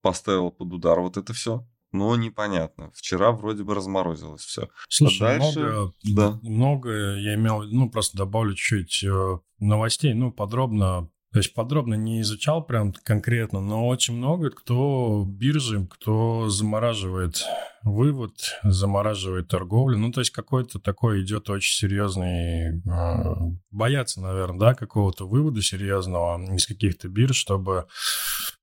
поставила 0.00 0.50
под 0.50 0.72
удар 0.72 1.00
вот 1.00 1.16
это 1.16 1.32
все. 1.32 1.66
Но 1.92 2.16
непонятно. 2.16 2.90
Вчера 2.94 3.32
вроде 3.32 3.64
бы 3.64 3.74
разморозилось 3.74 4.42
все. 4.42 4.68
Слушай, 4.88 5.36
а 5.36 5.38
дальше... 5.38 5.60
много, 5.60 5.94
да. 6.02 6.38
много, 6.42 6.90
я 7.16 7.34
имел, 7.34 7.62
ну, 7.62 7.90
просто 7.90 8.16
добавлю 8.16 8.54
чуть-чуть 8.54 9.04
э, 9.04 9.38
новостей, 9.58 10.14
ну, 10.14 10.32
подробно 10.32 11.08
то 11.32 11.38
есть 11.38 11.54
подробно 11.54 11.94
не 11.94 12.20
изучал 12.20 12.62
прям 12.62 12.92
конкретно, 12.92 13.60
но 13.60 13.88
очень 13.88 14.14
много 14.14 14.50
кто 14.50 15.24
биржи, 15.26 15.86
кто 15.90 16.50
замораживает 16.50 17.42
вывод, 17.84 18.32
замораживает 18.62 19.48
торговлю. 19.48 19.98
Ну, 19.98 20.12
то 20.12 20.20
есть 20.20 20.30
какой-то 20.30 20.78
такой 20.78 21.22
идет 21.22 21.50
очень 21.50 21.74
серьезный... 21.74 22.80
Э, 22.88 23.34
боятся, 23.70 24.20
наверное, 24.20 24.58
да, 24.58 24.74
какого-то 24.74 25.26
вывода 25.26 25.62
серьезного 25.62 26.54
из 26.54 26.66
каких-то 26.66 27.08
бирж, 27.08 27.36
чтобы... 27.36 27.86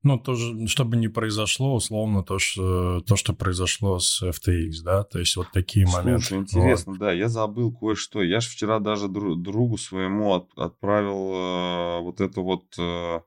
Ну, 0.02 0.18
тоже, 0.18 0.68
чтобы 0.68 0.96
не 0.96 1.10
произошло, 1.10 1.76
условно, 1.76 2.24
то, 2.24 2.40
что, 2.40 3.02
то, 3.02 3.18
что 3.18 3.34
произошло 3.34 4.00
с 4.00 4.24
FTX, 4.24 4.72
да, 4.84 5.04
то 5.04 5.20
есть 5.20 5.36
вот 5.36 5.48
такие 5.52 5.86
Слушай, 5.86 6.04
моменты. 6.06 6.36
интересно, 6.36 6.94
вот. 6.94 7.00
да, 7.00 7.12
я 7.12 7.28
забыл 7.28 7.74
кое-что. 7.74 8.24
Я 8.24 8.40
же 8.40 8.50
вчера 8.50 8.80
даже 8.80 9.10
другу 9.10 9.78
своему 9.78 10.34
от, 10.34 10.50
отправил 10.56 11.34
э, 11.34 12.02
вот 12.02 12.22
эту 12.22 12.44
вот 12.44 12.64
э, 12.78 13.20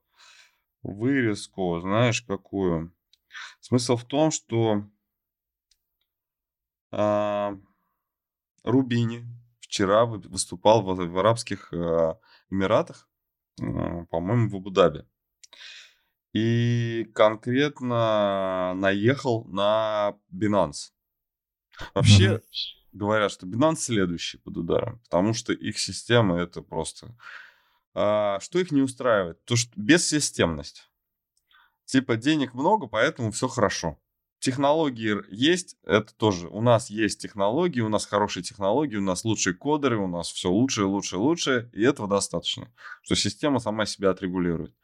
вырезку, 0.83 1.79
знаешь, 1.81 2.23
какую? 2.23 2.93
Смысл 3.61 3.97
в 3.97 4.05
том, 4.05 4.31
что 4.31 4.73
а, 4.75 4.89
Рубини 8.65 9.27
вчера 9.73 10.05
выступал 10.05 10.83
в, 10.83 10.95
в 10.95 11.19
Арабских 11.19 11.73
э, 11.73 12.15
Эмиратах, 12.51 13.09
э, 13.61 14.05
по-моему, 14.11 14.51
в 14.51 14.57
Абу-Даби. 14.57 15.07
И 16.35 17.11
конкретно 17.15 18.75
наехал 18.77 19.45
на 19.47 20.15
Binance. 20.31 20.93
Вообще 21.95 22.35
mm-hmm. 22.35 22.41
говорят, 22.93 23.33
что 23.33 23.47
Binance 23.47 23.77
следующий 23.77 24.39
под 24.39 24.59
ударом, 24.59 25.01
потому 25.05 25.33
что 25.33 25.53
их 25.55 25.79
система 25.79 26.39
это 26.39 26.61
просто... 26.61 27.17
А, 27.95 28.41
что 28.41 28.59
их 28.59 28.73
не 28.73 28.83
устраивает? 28.83 29.43
То, 29.45 29.57
что 29.57 29.73
бессистемность. 29.77 30.91
Типа 31.87 32.17
денег 32.17 32.55
много, 32.55 32.87
поэтому 32.87 33.31
все 33.31 33.49
хорошо 33.49 33.99
технологии 34.43 35.23
есть, 35.31 35.77
это 35.85 36.15
тоже. 36.15 36.49
У 36.49 36.61
нас 36.61 36.91
есть 36.91 37.23
технологии, 37.23 37.81
у 37.81 37.89
нас 37.89 38.05
хорошие 38.07 38.43
технологии, 38.43 38.97
у 38.97 39.03
нас 39.03 39.25
лучшие 39.25 39.55
кодеры, 39.55 39.99
у 39.99 40.09
нас 40.09 40.31
все 40.31 40.51
лучше, 40.51 40.85
лучше, 40.85 41.17
лучше, 41.17 41.71
и 41.73 41.83
этого 41.83 42.09
достаточно, 42.09 42.71
что 43.03 43.15
система 43.15 43.61
сама 43.61 43.87
себя 43.87 44.11
отрегулирует. 44.11 44.75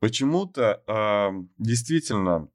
Почему-то 0.00 0.82
э, 0.86 1.30
действительно 1.58 2.48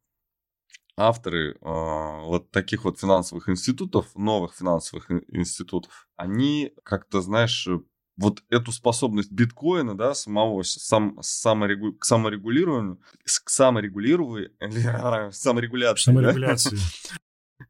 авторы 0.98 1.54
э, 1.54 1.58
вот 1.62 2.52
таких 2.52 2.84
вот 2.84 3.00
финансовых 3.00 3.48
институтов, 3.48 4.14
новых 4.16 4.56
финансовых 4.56 5.10
институтов, 5.30 6.08
они 6.18 6.74
как-то, 6.84 7.22
знаешь, 7.22 7.68
вот 8.18 8.44
эту 8.50 8.72
способность 8.72 9.32
биткоина, 9.32 9.98
да, 9.98 10.14
самого 10.14 10.64
сам, 10.64 11.18
саморегу, 11.22 11.94
к 11.94 12.06
саморегулированию, 12.06 13.00
к 13.24 13.50
саморегулированию, 13.50 14.52
саморегуляции. 15.32 16.12
Саморегуляции. 16.12 16.78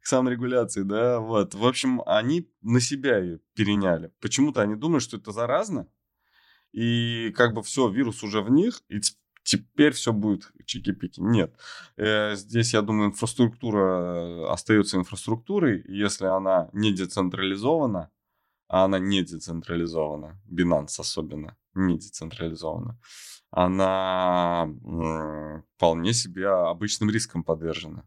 К 0.02 0.06
саморегуляции, 0.06 0.82
да, 0.82 1.20
вот. 1.20 1.54
В 1.54 1.64
общем, 1.64 2.02
они 2.06 2.50
на 2.60 2.80
себя 2.80 3.18
ее 3.18 3.38
переняли. 3.54 4.12
Почему-то 4.20 4.60
они 4.60 4.74
думают, 4.74 5.04
что 5.04 5.16
это 5.16 5.30
заразно, 5.30 5.88
и 6.72 7.32
как 7.36 7.54
бы 7.54 7.62
все, 7.62 7.88
вирус 7.88 8.24
уже 8.24 8.42
в 8.42 8.50
них, 8.50 8.82
и 8.88 9.00
теперь 9.44 9.92
все 9.92 10.12
будет 10.12 10.50
чики-пики. 10.66 11.20
Нет. 11.20 11.54
Э, 11.96 12.34
здесь, 12.34 12.74
я 12.74 12.82
думаю, 12.82 13.10
инфраструктура 13.10 13.80
э, 13.80 14.46
остается 14.48 14.98
инфраструктурой. 14.98 15.84
Если 15.86 16.26
она 16.26 16.68
не 16.72 16.92
децентрализована, 16.92 18.10
а 18.68 18.84
она 18.84 18.98
не 18.98 19.22
децентрализована, 19.22 20.40
Binance 20.50 20.98
особенно 20.98 21.56
не 21.74 21.98
децентрализована, 21.98 22.98
она 23.50 24.68
вполне 25.76 26.12
себе 26.12 26.48
обычным 26.48 27.10
риском 27.10 27.44
подвержена. 27.44 28.04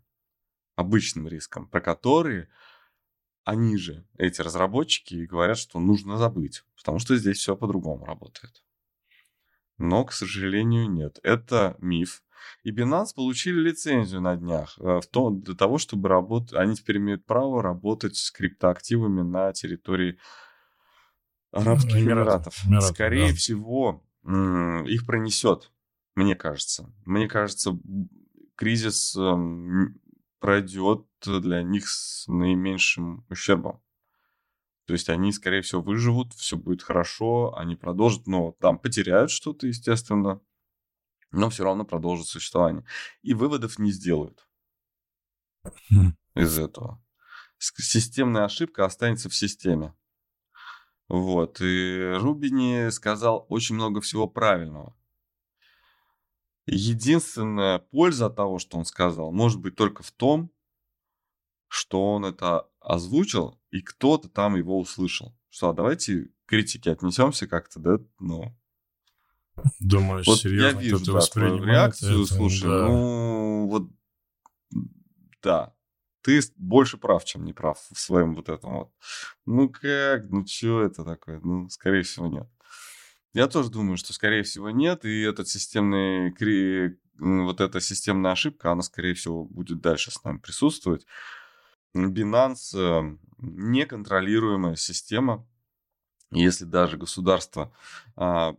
Обычным 0.75 1.28
риском, 1.28 1.68
про 1.68 1.82
которые 1.82 2.50
они 3.44 3.78
же, 3.78 4.06
эти 4.18 4.42
разработчики, 4.42 5.25
говорят, 5.25 5.58
что 5.58 5.80
нужно 5.80 6.18
забыть, 6.18 6.63
потому 6.78 7.00
что 7.00 7.16
здесь 7.18 7.38
все 7.38 7.56
по-другому 7.56 8.06
работает. 8.06 8.63
Но, 9.80 10.06
к 10.06 10.12
сожалению, 10.12 10.89
нет. 10.89 11.20
Это 11.24 11.75
миф. 11.80 12.22
И 12.63 12.72
Binance 12.72 13.16
получили 13.16 13.60
лицензию 13.60 14.22
на 14.22 14.36
днях 14.36 14.78
э, 14.80 15.00
в 15.01 15.08
том, 15.08 15.42
для 15.42 15.56
того, 15.56 15.78
чтобы 15.78 16.10
работать. 16.10 16.54
Они 16.54 16.75
теперь 16.75 16.98
имеют 16.98 17.25
право 17.25 17.63
работать 17.63 18.16
с 18.18 18.30
криптоактивами 18.32 19.22
на 19.22 19.51
территории 19.54 20.20
Арабских 21.51 21.98
Эмиратов. 21.98 22.65
Эмиратов. 22.65 22.96
Скорее 22.96 23.29
да. 23.29 23.36
всего, 23.36 24.03
их 24.24 25.06
пронесет, 25.06 25.72
мне 26.15 26.36
кажется. 26.36 26.94
Мне 27.06 27.27
кажется, 27.27 27.77
кризис 28.56 29.15
эм, 29.15 30.00
пройдет 30.39 31.06
для 31.22 31.63
них 31.63 31.88
с 31.88 32.27
наименьшим 32.27 33.25
ущербом. 33.29 33.82
То 34.86 34.94
есть 34.94 35.10
они, 35.10 35.32
скорее 35.32 35.62
всего, 35.62 35.82
выживут, 35.82 36.34
все 36.34 36.58
будет 36.58 36.82
хорошо, 36.82 37.56
они 37.56 37.75
продолжат, 37.75 38.25
но 38.25 38.53
там 38.60 38.79
потеряют 38.79 39.29
что-то, 39.29 39.68
естественно, 39.68 40.41
но 41.32 41.50
все 41.50 41.63
равно 41.63 41.86
продолжат 41.86 42.25
существование. 42.25 42.84
И 43.22 43.34
выводов 43.34 43.77
не 43.77 43.91
сделают 43.91 44.48
хм. 45.91 46.13
из 46.36 46.58
этого. 46.58 47.03
Системная 47.60 48.46
ошибка 48.46 48.86
останется 48.86 49.29
в 49.29 49.36
системе. 49.36 49.94
Вот. 51.10 51.60
И 51.60 52.13
Рубини 52.18 52.89
сказал 52.92 53.46
очень 53.50 53.75
много 53.75 54.00
всего 54.00 54.28
правильного. 54.28 54.96
Единственная 56.68 57.80
польза 57.80 58.28
от 58.28 58.36
того, 58.36 58.60
что 58.60 58.78
он 58.78 58.86
сказал, 58.86 59.32
может 59.32 59.60
быть 59.60 59.75
только 59.75 60.04
в 60.04 60.12
том, 60.12 60.51
что 61.68 62.13
он 62.13 62.25
это 62.25 62.68
озвучил, 62.80 63.60
и 63.72 63.82
кто-то 63.82 64.30
там 64.30 64.56
его 64.56 64.80
услышал. 64.80 65.36
Что, 65.50 65.70
а 65.70 65.74
давайте 65.74 66.25
к 66.25 66.50
критике 66.50 66.92
отнесемся 66.92 67.48
как-то, 67.48 67.80
да, 67.80 67.98
ну... 68.20 68.56
Думаешь, 69.80 70.25
вот 70.25 70.39
серьезно, 70.39 70.80
я 70.80 70.84
вижу, 70.84 71.13
да, 71.13 71.20
твою 71.20 71.63
реакцию, 71.63 72.24
это, 72.24 72.34
слушай, 72.34 72.70
да. 72.70 72.88
ну, 72.88 73.68
вот, 73.68 73.89
да, 75.42 75.75
ты 76.22 76.42
больше 76.58 76.98
прав, 76.98 77.24
чем 77.26 77.46
не 77.46 77.54
прав 77.54 77.80
в 77.92 78.00
своем 78.00 78.36
вот 78.36 78.50
этом 78.50 78.74
вот. 78.74 78.92
Ну 79.46 79.70
как, 79.70 80.30
ну 80.30 80.46
что 80.46 80.84
это 80.84 81.04
такое? 81.04 81.40
Ну, 81.44 81.70
скорее 81.70 82.04
всего, 82.04 82.28
нет. 82.28 82.48
Я 83.34 83.48
тоже 83.48 83.70
думаю, 83.70 83.98
что, 83.98 84.12
скорее 84.14 84.44
всего, 84.44 84.72
нет, 84.72 85.06
и 85.06 85.22
этот 85.22 85.48
системный, 85.48 86.34
вот 87.20 87.62
эта 87.62 87.80
системная 87.80 88.32
ошибка, 88.32 88.72
она, 88.72 88.82
скорее 88.82 89.14
всего, 89.14 89.46
будет 89.46 89.82
дальше 89.82 90.12
с 90.12 90.24
нами 90.24 90.40
присутствовать. 90.40 91.06
Binance 91.96 92.76
э, 92.76 93.18
неконтролируемая 93.38 94.76
система. 94.76 95.48
Если 96.32 96.66
даже 96.66 96.98
государство 96.98 97.74
а, 98.16 98.56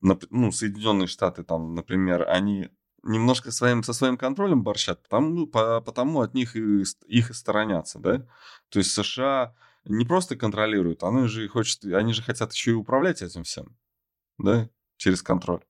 ну, 0.00 0.52
Соединенные 0.52 1.06
Штаты, 1.08 1.42
там, 1.42 1.74
например, 1.74 2.28
они 2.28 2.70
немножко 3.02 3.50
своим, 3.50 3.82
со 3.82 3.92
своим 3.92 4.16
контролем 4.16 4.62
борщат, 4.62 5.02
потому, 5.02 5.46
по, 5.46 5.80
потому 5.80 6.20
от 6.20 6.34
них 6.34 6.56
и, 6.56 6.82
их 7.06 7.30
и 7.30 7.34
сторонятся, 7.34 7.98
да? 7.98 8.26
То 8.68 8.78
есть 8.78 8.92
США 8.92 9.54
не 9.84 10.04
просто 10.04 10.36
контролируют, 10.36 11.02
они 11.04 11.26
же, 11.28 11.48
хочет, 11.48 11.84
они 11.84 12.12
же 12.12 12.22
хотят 12.22 12.52
еще 12.52 12.72
и 12.72 12.74
управлять 12.74 13.22
этим 13.22 13.44
всем, 13.44 13.76
да, 14.38 14.68
через 14.96 15.22
контроль. 15.22 15.64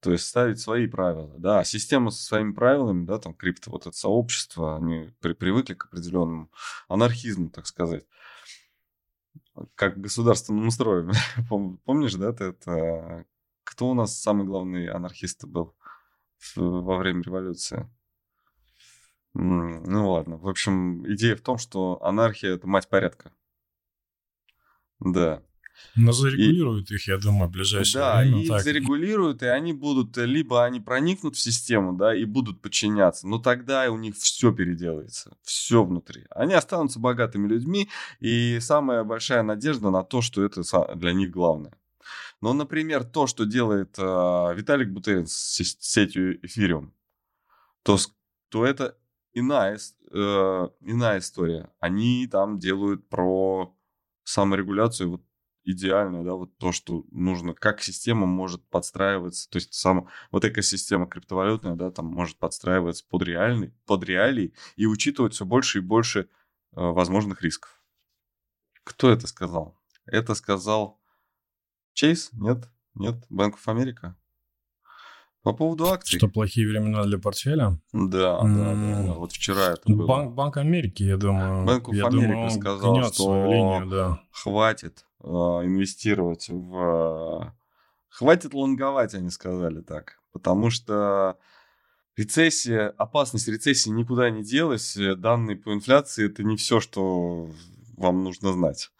То 0.00 0.12
есть 0.12 0.26
ставить 0.26 0.60
свои 0.60 0.86
правила, 0.86 1.34
да, 1.38 1.64
система 1.64 2.10
со 2.10 2.22
своими 2.22 2.52
правилами, 2.52 3.06
да, 3.06 3.18
там 3.18 3.34
крипто, 3.34 3.70
вот 3.70 3.86
это 3.86 3.96
сообщество, 3.96 4.76
они 4.76 5.14
при, 5.20 5.32
привыкли 5.32 5.74
к 5.74 5.86
определенному 5.86 6.50
анархизму, 6.88 7.48
так 7.50 7.66
сказать 7.66 8.04
как 9.74 10.00
государственному 10.00 10.70
строю. 10.70 11.12
Помнишь, 11.84 12.14
да, 12.14 12.32
ты 12.32 12.44
это... 12.44 13.24
Кто 13.64 13.90
у 13.90 13.94
нас 13.94 14.20
самый 14.20 14.46
главный 14.46 14.88
анархист 14.88 15.44
был 15.44 15.74
во 16.56 16.96
время 16.96 17.22
революции? 17.22 17.88
Ну 19.34 20.12
ладно. 20.12 20.36
В 20.36 20.48
общем, 20.48 21.04
идея 21.12 21.36
в 21.36 21.40
том, 21.40 21.58
что 21.58 22.02
анархия– 22.02 22.54
это 22.54 22.66
мать 22.66 22.88
порядка. 22.88 23.32
Да. 25.00 25.42
Но 25.96 26.12
зарегулируют 26.12 26.90
и, 26.90 26.94
их, 26.94 27.08
я 27.08 27.18
думаю, 27.18 27.48
в 27.48 27.52
ближайшее 27.52 28.00
да, 28.00 28.20
время. 28.20 28.36
Да, 28.36 28.42
их 28.42 28.48
так. 28.48 28.62
зарегулируют, 28.62 29.42
и 29.42 29.46
они 29.46 29.72
будут, 29.72 30.16
э, 30.18 30.24
либо 30.24 30.64
они 30.64 30.80
проникнут 30.80 31.36
в 31.36 31.40
систему, 31.40 31.92
да, 31.96 32.14
и 32.14 32.24
будут 32.24 32.62
подчиняться, 32.62 33.26
но 33.26 33.38
тогда 33.38 33.90
у 33.90 33.98
них 33.98 34.16
все 34.16 34.52
переделается, 34.52 35.36
все 35.42 35.84
внутри. 35.84 36.26
Они 36.30 36.54
останутся 36.54 37.00
богатыми 37.00 37.48
людьми, 37.48 37.88
и 38.20 38.58
самая 38.60 39.04
большая 39.04 39.42
надежда 39.42 39.90
на 39.90 40.04
то, 40.04 40.20
что 40.20 40.44
это 40.44 40.62
для 40.94 41.12
них 41.12 41.30
главное. 41.30 41.76
Но, 42.40 42.52
например, 42.52 43.04
то, 43.04 43.26
что 43.26 43.44
делает 43.44 43.98
э, 43.98 44.02
Виталик 44.54 44.90
Бутерин 44.90 45.26
с 45.26 45.62
сетью 45.80 46.44
Эфириум, 46.44 46.94
то, 47.82 47.96
то 48.48 48.64
это 48.64 48.98
иная, 49.32 49.78
э, 50.10 50.68
иная 50.80 51.18
история. 51.18 51.70
Они 51.80 52.26
там 52.26 52.58
делают 52.58 53.08
про 53.08 53.74
саморегуляцию 54.24 55.10
вот 55.10 55.22
идеальное, 55.64 56.22
да, 56.22 56.34
вот 56.34 56.56
то, 56.58 56.72
что 56.72 57.04
нужно, 57.10 57.54
как 57.54 57.80
система 57.80 58.26
может 58.26 58.62
подстраиваться, 58.68 59.48
то 59.48 59.56
есть 59.56 59.72
сама 59.72 60.08
вот 60.30 60.44
экосистема 60.44 61.06
криптовалютная, 61.06 61.74
да, 61.74 61.90
там 61.90 62.06
может 62.06 62.36
подстраиваться 62.36 63.04
под 63.08 63.22
реальный, 63.22 63.72
под 63.86 64.04
реалии 64.04 64.52
и 64.76 64.86
учитывать 64.86 65.32
все 65.32 65.44
больше 65.44 65.78
и 65.78 65.82
больше 65.82 66.20
э, 66.20 66.26
возможных 66.74 67.42
рисков. 67.42 67.82
Кто 68.84 69.10
это 69.10 69.26
сказал? 69.26 69.80
Это 70.04 70.34
сказал 70.34 71.00
Чейз? 71.94 72.30
Нет? 72.32 72.68
Нет? 72.94 73.14
Bank 73.30 73.54
of 73.54 73.66
America? 73.66 74.14
По 75.44 75.52
поводу 75.52 75.86
акций. 75.86 76.18
Что 76.18 76.28
плохие 76.28 76.66
времена 76.66 77.04
для 77.04 77.18
портфеля? 77.18 77.78
Да, 77.92 78.40
mm. 78.42 78.56
да, 78.56 78.74
да, 78.74 79.02
да. 79.06 79.12
Вот 79.12 79.32
вчера 79.32 79.74
это 79.74 79.82
было. 79.92 80.06
Банк, 80.06 80.34
Банк 80.34 80.56
Америки, 80.56 81.02
я 81.04 81.16
думаю. 81.16 81.64
Банк 81.64 81.88
Америки 81.88 82.58
сказал, 82.58 83.12
что 83.12 83.46
линию, 83.46 83.86
да. 83.86 84.20
хватит 84.32 85.06
э, 85.22 85.26
инвестировать 85.28 86.48
в... 86.48 87.54
Хватит 88.08 88.54
лонговать, 88.54 89.14
они 89.14 89.30
сказали 89.30 89.80
так. 89.82 90.18
Потому 90.32 90.70
что 90.70 91.36
рецессия, 92.16 92.88
опасность 92.96 93.46
рецессии 93.46 93.90
никуда 93.90 94.30
не 94.30 94.42
делась. 94.42 94.96
Данные 94.96 95.56
по 95.56 95.74
инфляции– 95.74 96.26
это 96.26 96.42
не 96.42 96.56
все, 96.56 96.80
что 96.80 97.50
вам 97.96 98.24
нужно 98.24 98.52
знать. 98.52 98.90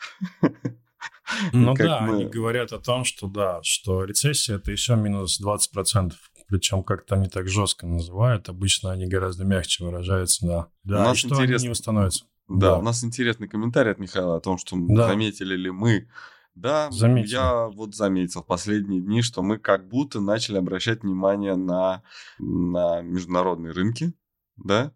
Ну 1.53 1.75
да, 1.75 2.01
мы... 2.01 2.15
они 2.17 2.25
говорят 2.27 2.73
о 2.73 2.79
том, 2.79 3.05
что 3.05 3.29
да, 3.29 3.61
что 3.63 4.05
рецессия 4.05 4.57
это 4.57 4.71
еще 4.73 4.97
минус 4.97 5.41
20% 5.43 6.13
причем 6.47 6.83
как-то 6.83 7.15
они 7.15 7.29
так 7.29 7.49
жестко 7.49 7.87
называют. 7.87 8.49
Обычно 8.49 8.93
они 8.93 9.07
гораздо 9.07 9.45
мягче 9.45 9.83
выражаются, 9.85 10.47
да. 10.47 10.69
Да, 10.85 11.01
у 11.01 11.05
нас 11.05 11.17
и 11.17 11.21
что 11.21 11.29
интерес... 11.37 11.61
они 11.61 11.63
не 11.63 11.69
восстановятся. 11.71 12.25
Да, 12.49 12.73
да, 12.73 12.79
у 12.79 12.83
нас 12.83 13.03
интересный 13.03 13.49
комментарий 13.49 13.93
от 13.93 13.99
Михаила 13.99 14.37
о 14.37 14.41
том, 14.41 14.59
что 14.59 14.77
да. 14.79 15.09
заметили 15.09 15.57
ли 15.57 15.71
мы. 15.71 16.09
Да, 16.55 16.89
Заметил. 16.93 17.31
я 17.33 17.67
вот 17.67 17.97
заметил 17.97 18.43
в 18.43 18.47
последние 18.47 19.01
дни, 19.01 19.23
что 19.23 19.43
мы 19.43 19.59
как 19.59 19.89
будто 19.89 20.21
начали 20.21 20.57
обращать 20.57 21.03
внимание 21.03 21.57
на, 21.57 22.05
на 22.39 23.01
международные 23.03 23.73
рынки, 23.73 24.13
да? 24.57 24.93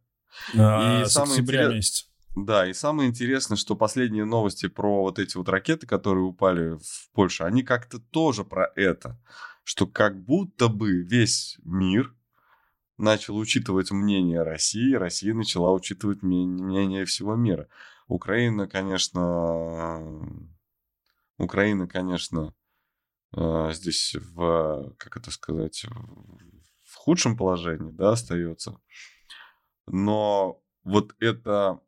А, 0.57 1.03
и 1.03 1.07
с 1.07 1.17
октября 1.17 1.63
интерес... 1.65 1.75
месяца. 1.75 2.05
Да, 2.45 2.69
и 2.69 2.73
самое 2.73 3.09
интересное, 3.09 3.57
что 3.57 3.77
последние 3.77 4.25
новости 4.25 4.69
про 4.69 5.03
вот 5.03 5.19
эти 5.19 5.37
вот 5.37 5.49
ракеты, 5.49 5.87
которые 5.87 6.25
упали 6.25 6.79
в 6.79 7.11
Польшу, 7.13 7.45
они 7.45 7.63
как-то 7.63 7.99
тоже 7.99 8.45
про 8.45 8.71
это 8.77 9.19
что 9.69 9.87
как 9.87 10.19
будто 10.25 10.69
бы 10.69 11.03
весь 11.03 11.59
мир 11.63 12.17
начал 12.97 13.37
учитывать 13.37 13.91
мнение 13.91 14.43
России, 14.43 14.95
Россия 14.95 15.35
начала 15.35 15.73
учитывать 15.73 16.23
мнение 16.23 17.05
всего 17.05 17.37
мира. 17.37 17.69
Украина, 18.07 18.67
конечно, 18.67 20.01
Украина, 21.37 21.87
конечно, 21.87 22.55
э, 23.37 23.69
здесь 23.75 24.17
в, 24.19 24.95
как 24.97 25.19
это 25.19 25.31
сказать, 25.31 25.85
в 26.85 26.95
худшем 26.95 27.37
положении, 27.37 27.91
да, 27.91 28.13
остается. 28.13 28.81
Но 29.87 30.63
вот 30.89 31.15
это 31.21 31.81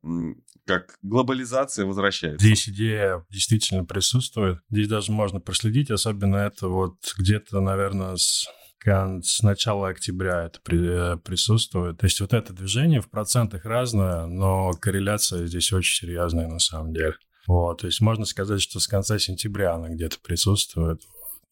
как 0.67 0.99
глобализация 1.03 1.87
возвращается. 1.87 2.45
Здесь 2.45 2.69
идея 2.69 3.25
действительно 3.31 3.85
присутствует. 3.85 4.61
Здесь 4.71 4.89
даже 4.89 5.11
можно 5.11 5.41
проследить, 5.41 5.91
особенно 5.91 6.37
это 6.37 6.69
вот 6.69 6.97
где-то, 7.19 7.61
наверное, 7.61 8.17
с 8.17 8.47
с 8.83 9.43
начала 9.43 9.89
октября 9.89 10.45
это 10.45 10.59
при, 10.63 11.19
присутствует. 11.19 11.99
То 11.99 12.07
есть 12.07 12.19
вот 12.21 12.33
это 12.33 12.55
движение 12.55 13.03
в 13.03 13.11
процентах 13.11 13.67
разное, 13.67 14.25
но 14.25 14.73
корреляция 14.73 15.47
здесь 15.47 15.71
очень 15.73 16.07
серьезная 16.07 16.49
на 16.49 16.59
самом 16.59 16.95
деле. 16.95 17.15
Вот, 17.47 17.83
то 17.83 17.87
есть 17.87 18.01
можно 18.01 18.25
сказать, 18.25 18.63
что 18.63 18.81
с 18.81 18.87
конца 18.87 19.19
сентября 19.19 19.75
она 19.75 19.91
где-то 19.91 20.19
присутствует. 20.21 21.03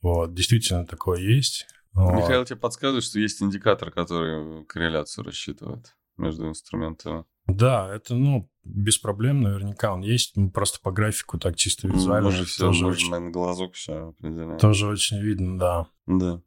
Вот, 0.00 0.32
действительно 0.32 0.86
такое 0.86 1.20
есть. 1.20 1.66
Вот. 1.92 2.14
Михаил 2.14 2.44
тебе 2.44 2.56
подсказывает, 2.56 3.04
что 3.04 3.18
есть 3.18 3.42
индикатор, 3.42 3.90
который 3.90 4.64
корреляцию 4.64 5.24
рассчитывает 5.24 5.96
между 6.16 6.48
инструментами. 6.48 7.24
Да, 7.48 7.92
это, 7.92 8.14
ну, 8.14 8.48
без 8.62 8.98
проблем 8.98 9.42
наверняка 9.42 9.92
он 9.92 10.02
есть. 10.02 10.34
просто 10.52 10.78
по 10.80 10.92
графику 10.92 11.38
так 11.38 11.56
чисто 11.56 11.88
визуально. 11.88 12.28
Уже 12.28 12.44
все, 12.44 12.66
тоже 12.66 12.86
очень, 12.86 13.10
на 13.10 13.30
глазок 13.30 13.74
все 13.74 14.08
определяем. 14.08 14.58
Тоже 14.58 14.86
очень 14.86 15.18
видно, 15.18 15.58
да. 15.58 15.86
Да. 16.06 16.42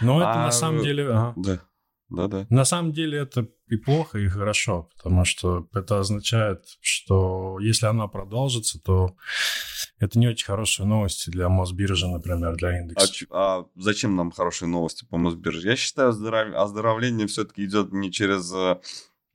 Но 0.00 0.20
это 0.20 0.32
а, 0.32 0.46
на 0.46 0.50
самом 0.50 0.82
деле... 0.82 1.08
Ага. 1.08 1.34
Да. 1.36 1.60
Да, 2.08 2.28
да. 2.28 2.46
На 2.50 2.64
самом 2.64 2.92
деле 2.92 3.18
это 3.18 3.48
и 3.68 3.76
плохо, 3.76 4.18
и 4.18 4.28
хорошо, 4.28 4.88
потому 4.96 5.24
что 5.24 5.66
это 5.74 5.98
означает, 5.98 6.64
что 6.80 7.58
если 7.60 7.86
она 7.86 8.06
продолжится, 8.06 8.80
то 8.80 9.16
это 9.98 10.18
не 10.18 10.28
очень 10.28 10.46
хорошие 10.46 10.86
новости 10.86 11.30
для 11.30 11.48
Мосбиржи, 11.48 12.06
например, 12.06 12.54
для 12.54 12.78
индекса. 12.78 13.26
А, 13.30 13.58
а 13.58 13.66
зачем 13.74 14.14
нам 14.14 14.30
хорошие 14.30 14.68
новости 14.68 15.04
по 15.04 15.16
Мосбирже? 15.16 15.68
Я 15.68 15.74
считаю, 15.74 16.10
оздоровление 16.10 17.26
все-таки 17.26 17.64
идет 17.64 17.92
не 17.92 18.12
через 18.12 18.52
э, 18.52 18.78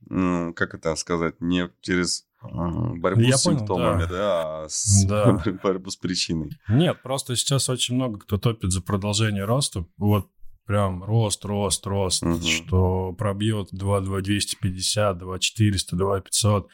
как 0.08 0.74
это 0.74 0.94
сказать, 0.96 1.40
не 1.40 1.70
через 1.80 2.26
борьбу 2.42 3.20
Я 3.20 3.36
с 3.36 3.44
понял, 3.44 3.58
симптомами, 3.60 4.02
да, 4.02 4.08
да 4.08 4.64
а 4.64 4.66
с 4.68 5.04
да. 5.06 5.42
борьбу 5.62 5.90
с 5.90 5.96
причиной. 5.96 6.50
Нет, 6.68 7.00
просто 7.02 7.36
сейчас 7.36 7.68
очень 7.68 7.94
много 7.94 8.18
кто 8.18 8.38
топит 8.38 8.72
за 8.72 8.82
продолжение 8.82 9.44
роста. 9.44 9.84
Вот 9.96 10.28
прям 10.66 11.02
рост, 11.04 11.44
рост, 11.44 11.86
рост, 11.86 12.22
угу. 12.22 12.40
что 12.40 13.12
пробьет 13.12 13.68
2, 13.72 14.00
2, 14.00 14.20
250, 14.20 15.18
2, 15.18 15.38
400, 15.38 15.96
2, 15.96 16.20
500 16.20 16.68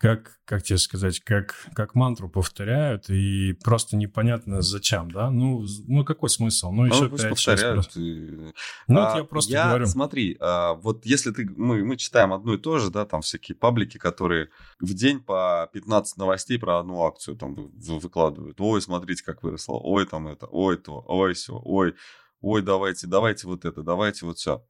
как, 0.00 0.40
как 0.46 0.62
тебе 0.62 0.78
сказать, 0.78 1.20
как, 1.20 1.54
как 1.74 1.94
мантру 1.94 2.30
повторяют, 2.30 3.10
и 3.10 3.52
просто 3.62 3.96
непонятно 3.98 4.62
зачем, 4.62 5.10
да? 5.10 5.30
Ну, 5.30 5.66
ну 5.86 6.06
какой 6.06 6.30
смысл? 6.30 6.72
Ну, 6.72 6.86
еще 6.86 7.02
ну, 7.02 7.10
пусть 7.10 7.28
повторяют. 7.28 7.94
И... 7.96 8.50
Ну, 8.88 8.98
а, 8.98 9.18
я 9.18 9.24
просто 9.24 9.52
я, 9.52 9.68
говорю. 9.68 9.84
Смотри, 9.84 10.38
а, 10.40 10.72
вот 10.72 11.04
если 11.04 11.32
ты, 11.32 11.46
мы, 11.54 11.84
мы 11.84 11.98
читаем 11.98 12.32
одно 12.32 12.54
и 12.54 12.58
то 12.58 12.78
же, 12.78 12.90
да, 12.90 13.04
там 13.04 13.20
всякие 13.20 13.56
паблики, 13.56 13.98
которые 13.98 14.48
в 14.80 14.94
день 14.94 15.20
по 15.20 15.68
15 15.74 16.16
новостей 16.16 16.58
про 16.58 16.78
одну 16.78 17.02
акцию 17.02 17.36
там 17.36 17.54
выкладывают. 17.54 18.58
Ой, 18.58 18.80
смотрите, 18.80 19.22
как 19.22 19.42
выросло, 19.42 19.74
ой, 19.74 20.06
там 20.06 20.28
это, 20.28 20.46
ой, 20.46 20.78
то, 20.78 21.04
ой, 21.08 21.34
все, 21.34 21.60
ой, 21.62 21.94
ой, 22.40 22.62
давайте, 22.62 23.06
давайте 23.06 23.46
вот 23.46 23.64
это, 23.64 23.82
давайте 23.82 24.26
вот 24.26 24.38
все. 24.38 24.66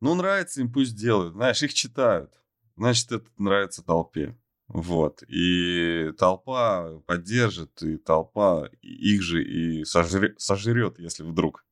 Ну, 0.00 0.14
нравится 0.14 0.60
им, 0.60 0.72
пусть 0.72 0.96
делают. 0.96 1.34
Знаешь, 1.34 1.62
их 1.62 1.74
читают. 1.74 2.32
Значит, 2.76 3.12
это 3.12 3.26
нравится 3.38 3.84
толпе. 3.84 4.36
Вот. 4.68 5.22
И 5.28 6.12
толпа 6.18 6.98
поддержит, 7.06 7.82
и 7.82 7.98
толпа 7.98 8.68
их 8.80 9.22
же 9.22 9.44
и 9.44 9.84
сожрет, 9.84 10.98
если 10.98 11.22
вдруг, 11.22 11.66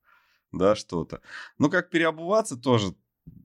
да, 0.51 0.75
что-то. 0.75 1.21
Ну, 1.57 1.69
как 1.69 1.89
переобуваться 1.89 2.57
тоже 2.57 2.93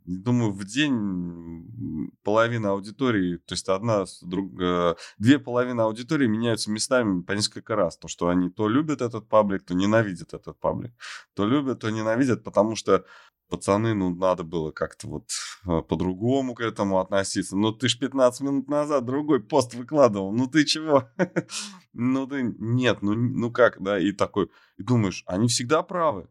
думаю, 0.07 0.53
в 0.53 0.65
день 0.65 2.13
половина 2.23 2.71
аудитории, 2.71 3.39
то 3.39 3.55
есть 3.55 3.69
одна, 3.69 4.05
друг, 4.23 4.61
э, 4.61 4.95
две 5.19 5.39
половины 5.39 5.81
аудитории 5.81 6.27
меняются 6.27 6.71
местами 6.71 7.23
по 7.23 7.33
несколько 7.33 7.77
раз. 7.77 7.99
То, 7.99 8.09
что 8.09 8.29
они 8.29 8.51
то 8.51 8.69
любят 8.69 9.03
этот 9.03 9.29
паблик, 9.29 9.65
то 9.65 9.75
ненавидят 9.75 10.35
этот 10.35 10.59
паблик. 10.61 10.93
То 11.35 11.47
любят, 11.47 11.81
то 11.81 11.91
ненавидят, 11.91 12.45
потому 12.45 12.77
что 12.77 13.05
пацаны, 13.49 13.95
ну, 13.95 14.15
надо 14.15 14.45
было 14.45 14.71
как-то 14.71 15.09
вот 15.09 15.31
э, 15.67 15.83
по-другому 15.83 16.55
к 16.55 16.61
этому 16.61 16.99
относиться. 17.01 17.57
Ну, 17.57 17.73
ты 17.73 17.89
ж 17.89 17.99
15 17.99 18.41
минут 18.43 18.69
назад 18.69 19.05
другой 19.05 19.41
пост 19.41 19.75
выкладывал. 19.75 20.33
Ну, 20.33 20.47
ты 20.47 20.65
чего? 20.65 21.09
ну, 21.93 22.27
ты... 22.27 22.43
Нет, 22.59 23.03
ну, 23.03 23.15
ну 23.15 23.51
как, 23.51 23.83
да? 23.83 23.99
И 23.99 24.13
такой... 24.13 24.51
И 24.79 24.83
думаешь, 24.83 25.23
они 25.27 25.49
всегда 25.49 25.83
правы. 25.83 26.29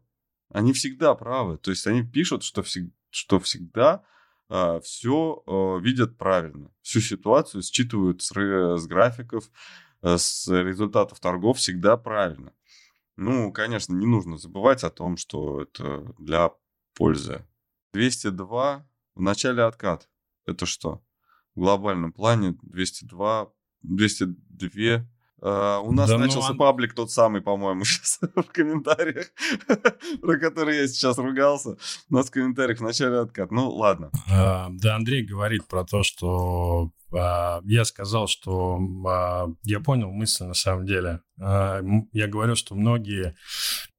Они 0.50 0.72
всегда 0.72 1.14
правы. 1.14 1.58
То 1.58 1.70
есть 1.70 1.86
они 1.86 2.02
пишут, 2.02 2.42
что, 2.42 2.62
всег... 2.62 2.90
что 3.16 3.40
всегда 3.40 4.04
а, 4.48 4.80
все 4.80 5.42
а, 5.46 5.78
видят 5.78 6.18
правильно. 6.18 6.70
Всю 6.82 7.00
ситуацию 7.00 7.62
считывают 7.62 8.22
с, 8.22 8.30
с 8.30 8.86
графиков, 8.86 9.50
а, 10.02 10.18
с 10.18 10.48
результатов 10.48 11.18
торгов 11.18 11.58
всегда 11.58 11.96
правильно. 11.96 12.52
Ну, 13.16 13.50
конечно, 13.52 13.94
не 13.94 14.06
нужно 14.06 14.36
забывать 14.36 14.84
о 14.84 14.90
том, 14.90 15.16
что 15.16 15.62
это 15.62 16.14
для 16.18 16.50
пользы. 16.94 17.46
202 17.94 18.86
в 19.14 19.20
начале 19.22 19.62
откат. 19.62 20.08
Это 20.44 20.66
что? 20.66 21.02
В 21.54 21.60
глобальном 21.60 22.12
плане 22.12 22.58
202, 22.62 23.50
202 23.82 25.08
Uh, 25.42 25.82
у 25.82 25.92
нас 25.92 26.08
да 26.08 26.16
ну 26.16 26.24
начался 26.24 26.52
ну, 26.52 26.58
паблик 26.58 26.94
тот 26.94 27.10
самый, 27.10 27.42
по-моему, 27.42 27.84
сейчас 27.84 28.20
в 28.34 28.52
комментариях, 28.52 29.26
про 30.22 30.38
который 30.38 30.78
я 30.78 30.88
сейчас 30.88 31.18
ругался. 31.18 31.76
У 32.10 32.14
нас 32.14 32.28
в 32.28 32.30
комментариях 32.30 32.78
в 32.78 32.82
начале 32.82 33.18
откат. 33.18 33.50
Ну, 33.50 33.68
ладно. 33.70 34.10
Uh, 34.30 34.68
да, 34.70 34.96
Андрей 34.96 35.26
говорит 35.26 35.66
про 35.66 35.84
то, 35.84 36.02
что 36.02 36.90
uh, 37.12 37.60
я 37.64 37.84
сказал, 37.84 38.28
что 38.28 38.80
я 39.62 39.80
понял 39.80 40.10
мысль 40.10 40.44
на 40.44 40.54
самом 40.54 40.86
деле. 40.86 41.20
Я 41.38 42.28
говорю, 42.28 42.56
что 42.56 42.74
многие 42.74 43.36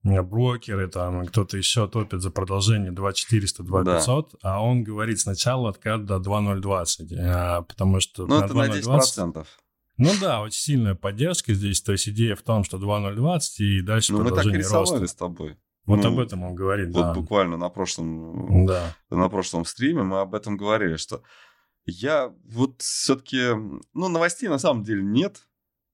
брокеры, 0.04 0.88
там, 0.88 1.24
кто-то 1.28 1.56
еще 1.56 1.88
топит 1.88 2.22
за 2.22 2.32
продолжение 2.32 2.92
2400, 2.92 3.62
2500, 3.62 4.32
да. 4.32 4.38
а 4.42 4.64
он 4.64 4.84
говорит 4.84 5.20
сначала 5.20 5.70
откат 5.70 6.06
до 6.06 6.18
2020, 6.20 7.68
потому 7.68 8.00
что 8.00 8.26
Ну, 8.26 8.40
это 8.40 8.54
2020... 8.54 9.18
на 9.18 9.22
10%. 9.30 9.46
Ну 9.98 10.12
да, 10.22 10.42
очень 10.42 10.60
сильная 10.60 10.96
поддержка 10.96 11.54
здесь. 11.54 11.82
То 11.82 11.92
есть 11.92 12.08
идея 12.10 12.36
в 12.36 12.44
том, 12.44 12.64
что 12.64 12.78
2.020 12.78 13.40
и 13.60 13.82
дальше 13.82 14.14
ну, 14.14 14.20
продолжение 14.20 14.62
роста. 14.62 14.78
Мы 14.78 14.84
так 14.84 14.90
рисовали 14.92 15.06
с 15.08 15.16
тобой. 15.16 15.58
Вот 15.86 16.04
ну, 16.04 16.10
об 16.10 16.20
этом 16.20 16.44
он 16.44 16.54
говорит, 16.54 16.90
вот 16.90 17.02
да. 17.02 17.14
буквально 17.14 17.56
на 17.56 17.70
прошлом, 17.70 18.66
да. 18.66 18.94
на 19.10 19.30
прошлом 19.30 19.64
стриме 19.64 20.04
мы 20.04 20.20
об 20.20 20.36
этом 20.36 20.58
говорили, 20.58 20.98
что 20.98 21.24
я 21.86 22.34
вот 22.44 22.82
все-таки, 22.82 23.54
ну, 23.94 24.10
новостей 24.10 24.50
на 24.50 24.60
самом 24.60 24.84
деле 24.84 25.02
нет, 25.02 25.48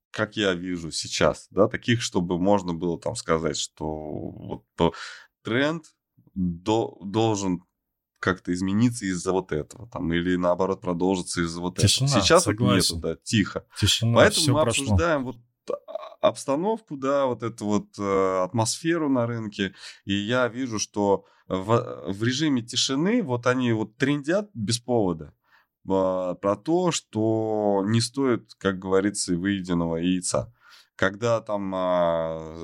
как 0.10 0.36
я 0.36 0.54
вижу 0.54 0.92
сейчас, 0.92 1.48
да, 1.52 1.68
таких, 1.68 2.02
чтобы 2.02 2.40
можно 2.40 2.74
было 2.74 3.00
там 3.00 3.16
сказать, 3.16 3.58
что 3.58 3.86
вот 3.86 4.96
тренд 5.44 5.86
до, 6.34 6.98
должен 7.04 7.64
как-то 8.24 8.54
измениться 8.54 9.06
из-за 9.06 9.34
вот 9.34 9.52
этого, 9.52 9.88
там, 9.90 10.14
или 10.14 10.38
наоборот 10.38 10.80
продолжится 10.80 11.42
из-за 11.42 11.60
вот 11.60 11.78
Тишина, 11.78 12.10
этого. 12.10 12.22
Сейчас 12.22 12.44
согласен. 12.44 12.96
вот 12.96 13.04
нету, 13.04 13.08
да, 13.08 13.24
тихо. 13.24 13.66
Тишина, 13.78 14.16
Поэтому 14.16 14.48
мы 14.48 14.64
прошло. 14.64 14.84
обсуждаем 14.84 15.26
вот 15.26 15.36
а, 15.70 15.74
обстановку, 16.22 16.96
да, 16.96 17.26
вот 17.26 17.44
эту 17.44 17.66
вот 17.66 17.88
э, 18.00 18.44
атмосферу 18.44 19.10
на 19.10 19.28
рынке, 19.28 19.76
и 20.06 20.14
я 20.14 20.48
вижу, 20.48 20.80
что 20.80 21.26
в, 21.50 22.06
в 22.08 22.24
режиме 22.24 22.62
тишины 22.62 23.22
вот 23.22 23.46
они 23.46 23.74
вот 23.74 23.98
трендят 23.98 24.50
без 24.54 24.80
повода 24.80 25.26
э, 25.26 26.36
про 26.42 26.56
то, 26.56 26.92
что 26.92 27.84
не 27.86 28.00
стоит, 28.00 28.54
как 28.58 28.80
говорится, 28.80 29.36
выеденного 29.36 29.98
яйца 29.98 30.54
когда 30.96 31.42
там 31.42 31.72
а, 31.76 32.56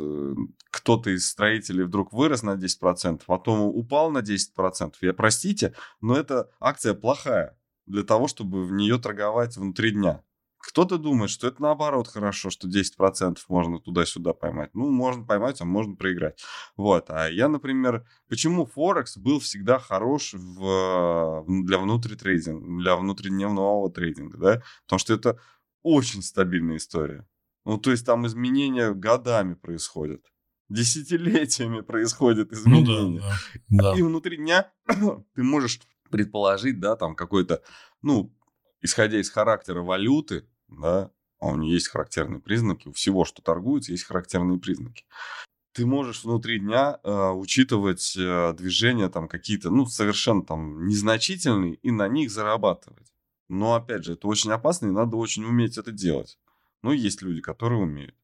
кто-то 0.72 1.10
из 1.10 1.28
строителей 1.30 1.84
вдруг 1.84 2.14
вырос 2.14 2.44
на 2.44 2.56
10%, 2.56 3.22
потом 3.26 3.62
упал 3.62 4.12
на 4.12 4.20
10%, 4.20 4.94
я 5.02 5.14
простите, 5.14 5.74
но 6.02 6.16
эта 6.16 6.50
акция 6.60 6.94
плохая 6.94 7.58
для 7.86 8.04
того, 8.04 8.28
чтобы 8.28 8.66
в 8.66 8.72
нее 8.72 9.00
торговать 9.00 9.58
внутри 9.58 9.92
дня. 9.92 10.24
Кто-то 10.60 10.98
думает, 10.98 11.32
что 11.32 11.48
это 11.48 11.62
наоборот 11.62 12.10
хорошо, 12.10 12.50
что 12.50 12.68
10% 12.68 13.38
можно 13.48 13.80
туда-сюда 13.80 14.34
поймать. 14.34 14.70
Ну, 14.74 14.90
можно 14.90 15.26
поймать, 15.26 15.62
а 15.62 15.66
можно 15.66 15.96
проиграть. 15.96 16.44
Вот. 16.76 17.10
А 17.10 17.28
я, 17.30 17.48
например, 17.48 18.06
почему 18.28 18.66
Форекс 18.66 19.18
был 19.18 19.40
всегда 19.40 19.80
хорош 19.80 20.34
в, 20.34 21.46
для 21.48 21.78
внутритрейдинга, 21.78 22.84
для 22.84 22.96
внутридневного 22.98 23.90
трейдинга, 23.90 24.38
да? 24.38 24.64
Потому 24.84 25.00
что 25.00 25.14
это 25.14 25.40
очень 25.82 26.22
стабильная 26.22 26.76
история. 26.76 27.26
Ну, 27.66 27.78
то 27.78 27.92
есть 27.92 28.06
там 28.06 28.26
изменения 28.28 28.94
годами 28.94 29.54
происходят. 29.54 30.26
Десятилетиями 30.70 31.82
происходят 31.82 32.52
изменения. 32.52 33.20
Ну, 33.20 33.20
да, 33.20 33.38
да, 33.70 33.92
да. 33.94 34.00
И 34.00 34.02
внутри 34.02 34.38
дня 34.38 34.72
ты 35.36 35.44
можешь 35.44 35.80
предположить, 36.10 36.80
да, 36.80 36.96
там 36.96 37.16
какой-то, 37.16 37.62
ну, 38.02 38.36
исходя 38.82 39.20
из 39.20 39.30
характера 39.30 39.82
валюты, 39.82 40.48
да, 40.68 41.12
а 41.40 41.48
у 41.48 41.56
нее 41.56 41.74
есть 41.74 41.88
характерные 41.88 42.42
признаки, 42.42 42.90
у 42.90 42.94
всего, 42.94 43.26
что 43.26 43.42
торгуется, 43.42 43.92
есть 43.92 44.04
характерные 44.04 44.60
признаки. 44.60 45.06
Ты 45.74 45.86
можешь 45.86 46.24
внутри 46.24 46.60
дня 46.60 47.00
э, 47.04 47.30
учитывать 47.30 48.16
э, 48.18 48.54
движения 48.54 49.08
там 49.08 49.28
какие-то, 49.28 49.70
ну, 49.70 49.86
совершенно 49.86 50.44
там 50.44 50.88
незначительные 50.88 51.76
и 51.76 51.92
на 51.92 52.08
них 52.08 52.32
зарабатывать. 52.32 53.14
Но, 53.48 53.76
опять 53.76 54.04
же, 54.04 54.14
это 54.14 54.28
очень 54.28 54.52
опасно, 54.52 54.88
и 54.88 54.92
надо 54.92 55.16
очень 55.16 55.46
уметь 55.46 55.78
это 55.78 55.92
делать. 55.92 56.38
Ну, 56.82 56.92
есть 56.92 57.22
люди, 57.22 57.42
которые 57.42 57.82
умеют. 57.82 58.16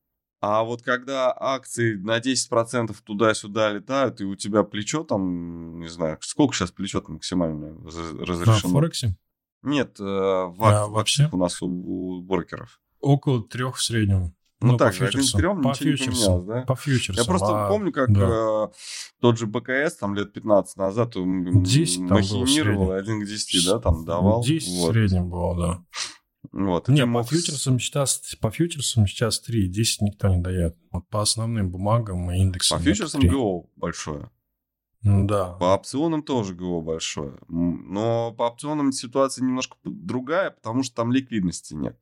А 0.42 0.64
вот 0.64 0.84
когда 0.84 1.34
акции 1.36 1.96
на 1.96 2.20
10% 2.20 2.96
туда-сюда 3.04 3.72
летают, 3.72 4.22
и 4.22 4.26
у 4.26 4.36
тебя 4.36 4.64
плечо 4.64 5.04
там, 5.04 5.80
не 5.80 5.88
знаю, 5.88 6.18
сколько 6.22 6.54
сейчас 6.54 6.72
плечо 6.72 7.02
там 7.02 7.16
максимально 7.16 7.76
разрешено? 7.84 8.70
На 8.70 8.70
Форексе? 8.70 9.18
Нет, 9.64 10.00
э, 10.00 10.04
в, 10.04 10.58
а, 10.60 10.88
вообще 10.88 11.30
у 11.32 11.38
нас 11.38 11.62
у, 11.62 11.68
у 11.68 12.22
брокеров. 12.22 12.80
Около 13.00 13.42
трех 13.42 13.78
в 13.78 13.82
среднем. 13.82 14.36
Ну, 14.62 14.74
ну 14.74 14.78
так 14.78 15.00
один 15.02 15.22
к 15.22 15.32
трем 15.32 15.62
по 15.62 15.74
фьючерсам, 15.74 16.46
да? 16.46 16.62
По 16.62 16.76
фьючерсам. 16.76 17.24
Я 17.24 17.28
просто 17.28 17.66
а, 17.66 17.68
помню, 17.68 17.92
как 17.92 18.12
да. 18.14 18.22
э, 18.22 18.68
тот 19.20 19.38
же 19.38 19.48
БКС 19.48 19.96
там 19.96 20.16
лет 20.16 20.32
15 20.32 20.78
назад 20.78 21.14
10 21.16 22.00
махинировал, 22.00 22.92
один 22.92 23.22
к 23.22 23.28
10, 23.28 23.66
да, 23.66 23.80
там 23.80 24.06
давал. 24.06 24.44
10 24.44 24.80
вот. 24.80 24.90
в 24.90 24.94
среднем 24.94 25.30
было, 25.30 25.56
да. 25.56 25.84
Вот. 26.52 26.88
Не, 26.90 27.06
по 27.06 27.24
фьючерсам 27.24 27.80
сейчас, 27.80 28.36
по 28.40 28.52
фьючерсам 28.52 29.08
сейчас 29.08 29.40
3, 29.40 29.68
10 29.68 30.02
никто 30.02 30.28
не 30.28 30.42
дает. 30.42 30.78
Вот 30.92 31.08
по 31.10 31.22
основным 31.22 31.70
бумагам 31.70 32.32
и 32.32 32.38
индексам. 32.38 32.78
По 32.78 32.84
фьючерсам 32.84 33.22
ГО 33.22 33.68
большое. 33.76 34.30
Ну, 35.02 35.28
да. 35.28 35.54
По 35.54 35.76
опционам 35.76 36.24
тоже 36.24 36.56
ГО 36.56 36.82
большое. 36.82 37.38
Но 37.48 38.34
по 38.34 38.44
опционам 38.44 38.92
ситуация 38.92 39.44
немножко 39.44 39.78
другая, 39.84 40.50
потому 40.50 40.84
что 40.84 40.96
там 40.96 41.12
ликвидности 41.12 41.76
нет. 41.76 42.00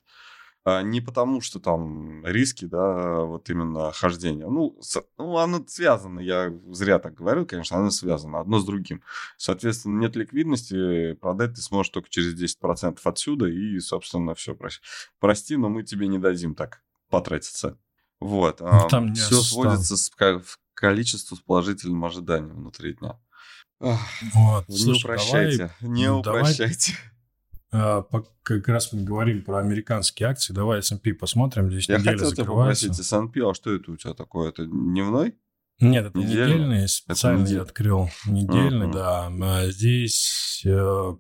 А, 0.66 0.82
не 0.82 1.02
потому, 1.02 1.42
что 1.42 1.60
там 1.60 2.26
риски, 2.26 2.66
да, 2.66 3.22
вот 3.22 3.50
именно 3.50 3.92
хождения. 3.92 4.48
Ну, 4.48 4.78
с, 4.80 5.04
ну, 5.18 5.38
оно 5.38 5.64
связано, 5.68 6.22
я 6.22 6.54
зря 6.72 7.00
так 7.00 7.16
говорю, 7.16 7.46
конечно, 7.46 7.78
оно 7.78 7.90
связано 7.90 8.40
одно 8.40 8.60
с 8.60 8.66
другим. 8.66 9.02
Соответственно, 9.38 10.00
нет 10.00 10.16
ликвидности, 10.16 11.14
продать 11.16 11.56
ты 11.56 11.62
сможешь 11.62 11.92
только 11.92 12.10
через 12.10 12.34
10% 12.42 12.98
отсюда, 13.04 13.48
и, 13.48 13.80
собственно, 13.80 14.36
все, 14.36 14.56
прости, 14.56 14.82
прости, 15.20 15.58
но 15.58 15.68
мы 15.68 15.84
тебе 15.84 16.08
не 16.08 16.18
дадим 16.18 16.56
так 16.56 16.82
потратиться. 17.10 17.78
Вот. 18.22 18.62
Ну, 18.62 18.88
там 18.90 19.14
все 19.16 19.42
сводится 19.42 19.98
с, 19.98 20.10
к 20.10 20.42
количеству 20.74 21.36
с 21.36 21.42
положительным 21.42 22.06
ожиданием 22.06 22.56
внутри 22.56 22.94
дня. 22.94 23.20
Вот, 23.80 24.70
не 24.70 24.78
слушай, 24.78 25.04
упрощайте, 25.04 25.72
давай, 25.82 25.94
не 25.98 26.10
упрощайте. 26.10 26.94
Давай 26.94 27.10
а, 27.10 27.13
как 28.44 28.68
раз 28.68 28.94
мы 28.94 29.04
говорим 29.04 29.44
про 29.44 29.60
американские 29.60 30.30
акции. 30.30 30.54
Давай 30.54 30.80
S&P 30.80 31.14
посмотрим. 31.14 31.72
Здесь 31.72 31.90
Я 31.90 32.00
хотел 32.00 32.32
тебя 32.32 32.46
попросить, 32.46 33.00
S&P, 33.00 33.42
а 33.50 33.54
что 33.54 33.74
это 33.74 33.92
у 33.92 33.98
тебя 33.98 34.14
такое? 34.14 34.50
Это 34.50 34.66
дневной? 34.66 35.36
Нет, 35.80 36.06
это 36.06 36.18
недельный. 36.18 36.54
недельный. 36.54 36.88
Специально 36.88 37.44
это 37.44 37.54
я 37.54 37.62
открыл 37.62 38.10
недельный, 38.28 38.88
uh-huh. 38.88 38.94
да. 38.94 39.32
А 39.42 39.68
здесь, 39.72 40.62
э, 40.66 41.16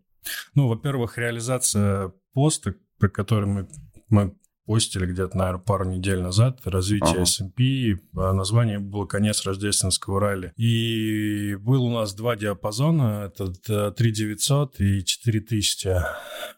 ну, 0.53 0.67
во-первых, 0.67 1.17
реализация 1.17 2.13
поста, 2.33 2.75
про 2.99 3.09
который 3.09 3.47
мы, 3.47 3.67
мы 4.09 4.35
постили 4.65 5.05
где-то, 5.05 5.37
наверное, 5.37 5.61
пару 5.61 5.85
недель 5.85 6.21
назад, 6.21 6.61
развитие 6.65 7.11
ага. 7.11 7.23
S&P, 7.23 7.99
а 8.15 8.33
название 8.33 8.79
было 8.79 9.05
«Конец 9.05 9.45
рождественского 9.45 10.19
ралли». 10.19 10.53
И 10.55 11.55
был 11.55 11.85
у 11.85 11.91
нас 11.91 12.13
два 12.13 12.35
диапазона, 12.35 13.31
это 13.33 13.91
3900 13.91 14.79
и 14.79 15.03
4000. 15.03 15.89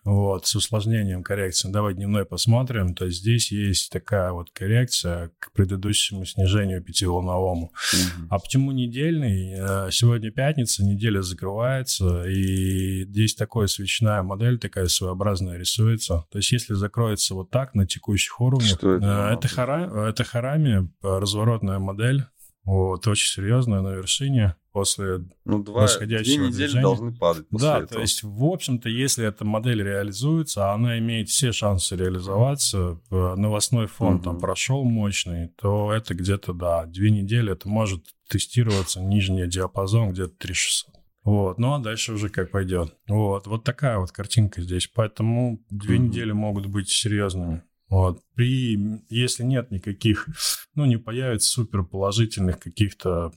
Вот, 0.06 0.46
с 0.46 0.56
усложнением 0.56 1.24
коррекции. 1.24 1.72
Давай 1.72 1.96
дневной 1.96 2.26
посмотрим. 2.26 2.94
То 2.94 3.06
есть 3.06 3.20
здесь 3.20 3.52
есть 3.52 3.92
такая 3.92 4.32
вот 4.32 4.52
коррекция 4.52 5.32
к 5.40 5.52
предыдущему 5.52 6.26
снижению 6.26 6.84
пятиволновому. 6.84 7.74
Mm-hmm. 7.74 8.28
А 8.30 8.40
почему 8.40 8.72
недельный? 8.72 9.54
Э, 9.58 9.90
сегодня 9.92 10.32
пятница, 10.32 10.86
неделя 10.86 11.22
закрывается, 11.22 12.24
и 12.26 13.04
здесь 13.06 13.34
такая 13.34 13.66
свечная 13.66 14.22
модель, 14.22 14.60
такая 14.60 14.88
своеобразная 14.88 15.58
рисуется. 15.58 16.26
То 16.32 16.38
есть 16.38 16.52
если 16.52 16.76
закроется 16.76 17.34
вот 17.34 17.50
так 17.50 17.74
на 17.74 17.88
текущих 17.88 18.40
уровнях, 18.40 18.78
Что 18.78 18.94
это? 18.94 19.32
Э, 19.32 19.34
это, 19.34 19.48
хара, 19.48 20.10
это 20.10 20.24
харами, 20.24 20.94
э, 21.04 21.18
разворотная 21.20 21.80
модель, 21.80 22.26
вот, 22.66 23.08
очень 23.08 23.28
серьезная 23.28 23.82
на 23.82 23.94
вершине 23.94 24.56
после 24.72 25.26
ну, 25.46 25.64
два, 25.64 25.84
восходящего 25.84 26.38
две 26.38 26.48
недели 26.48 26.66
движения. 26.66 26.82
должны 26.82 27.14
падать 27.14 27.48
после 27.48 27.68
Да, 27.68 27.78
этого. 27.78 27.94
то 27.94 28.02
есть, 28.02 28.24
в 28.24 28.44
общем-то, 28.44 28.90
если 28.90 29.26
эта 29.26 29.46
модель 29.46 29.84
реализуется, 29.84 30.74
она 30.74 30.98
имеет 30.98 31.30
все 31.30 31.52
шансы 31.52 31.96
реализоваться, 31.96 33.00
новостной 33.10 33.88
фон 33.88 34.16
угу. 34.16 34.24
там 34.24 34.40
прошел 34.40 34.84
мощный, 34.84 35.50
то 35.62 35.94
это 35.94 36.16
где-то, 36.16 36.54
да, 36.54 36.86
две 36.88 37.12
недели 37.12 37.52
это 37.52 37.70
может 37.70 38.04
тестироваться 38.28 39.00
нижний 39.00 39.48
диапазон 39.48 40.12
где-то 40.12 40.34
3600. 40.40 40.96
Вот, 41.24 41.58
ну 41.58 41.74
а 41.74 41.80
дальше 41.80 42.14
уже 42.14 42.30
как 42.30 42.52
пойдет. 42.52 42.96
Вот, 43.08 43.48
вот 43.48 43.64
такая 43.64 43.98
вот 43.98 44.12
картинка 44.12 44.62
здесь. 44.62 44.88
Поэтому 44.88 45.60
две 45.70 45.98
mm 45.98 46.00
недели 46.00 46.32
могут 46.32 46.68
быть 46.68 46.90
серьезными. 46.90 47.64
Вот. 47.96 48.20
При, 48.36 48.78
если 49.08 49.44
нет 49.44 49.72
никаких, 49.72 50.28
ну, 50.76 50.84
не 50.84 50.98
появится 50.98 51.48
супер 51.48 51.84
положительных 51.84 52.60
каких-то 52.60 53.32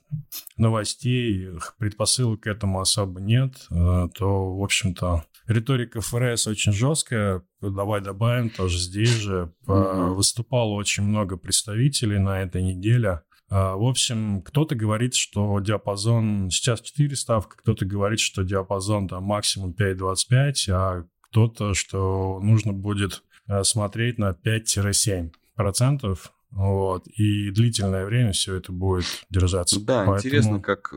новостей, 0.57 1.47
предпосылок 1.77 2.41
к 2.41 2.47
этому 2.47 2.81
особо 2.81 3.21
нет, 3.21 3.53
э, 3.71 4.09
то, 4.13 4.57
в 4.57 4.61
общем-то, 4.61 5.23
риторика 5.47 6.01
ФРС 6.01 6.47
очень 6.47 6.73
жесткая. 6.73 7.41
Давай 7.61 8.01
добавим, 8.01 8.49
тоже 8.49 8.79
здесь 8.79 9.07
же. 9.11 9.53
Mm-hmm. 9.65 10.15
Выступало 10.15 10.73
очень 10.73 11.03
много 11.03 11.37
представителей 11.37 12.19
на 12.19 12.41
этой 12.41 12.61
неделе. 12.61 13.21
А, 13.49 13.77
в 13.77 13.85
общем, 13.85 14.41
кто-то 14.41 14.75
говорит, 14.75 15.15
что 15.15 15.57
диапазон 15.61 16.49
сейчас 16.49 16.81
4 16.81 17.15
ставка, 17.15 17.55
кто-то 17.55 17.85
говорит, 17.85 18.19
что 18.19 18.43
диапазон 18.43 19.07
там 19.07 19.23
максимум 19.23 19.71
5.25, 19.71 20.53
а 20.71 21.05
кто-то, 21.29 21.73
что 21.73 22.41
нужно 22.41 22.73
будет 22.73 23.23
смотреть 23.63 24.17
на 24.17 24.31
5-7 24.31 25.31
процентов, 25.55 26.31
вот, 26.51 27.05
и 27.07 27.51
длительное 27.51 28.05
время 28.05 28.31
все 28.31 28.55
это 28.55 28.71
будет 28.71 29.05
держаться. 29.29 29.79
Да, 29.79 30.05
Поэтому... 30.05 30.17
интересно, 30.17 30.59
как, 30.59 30.95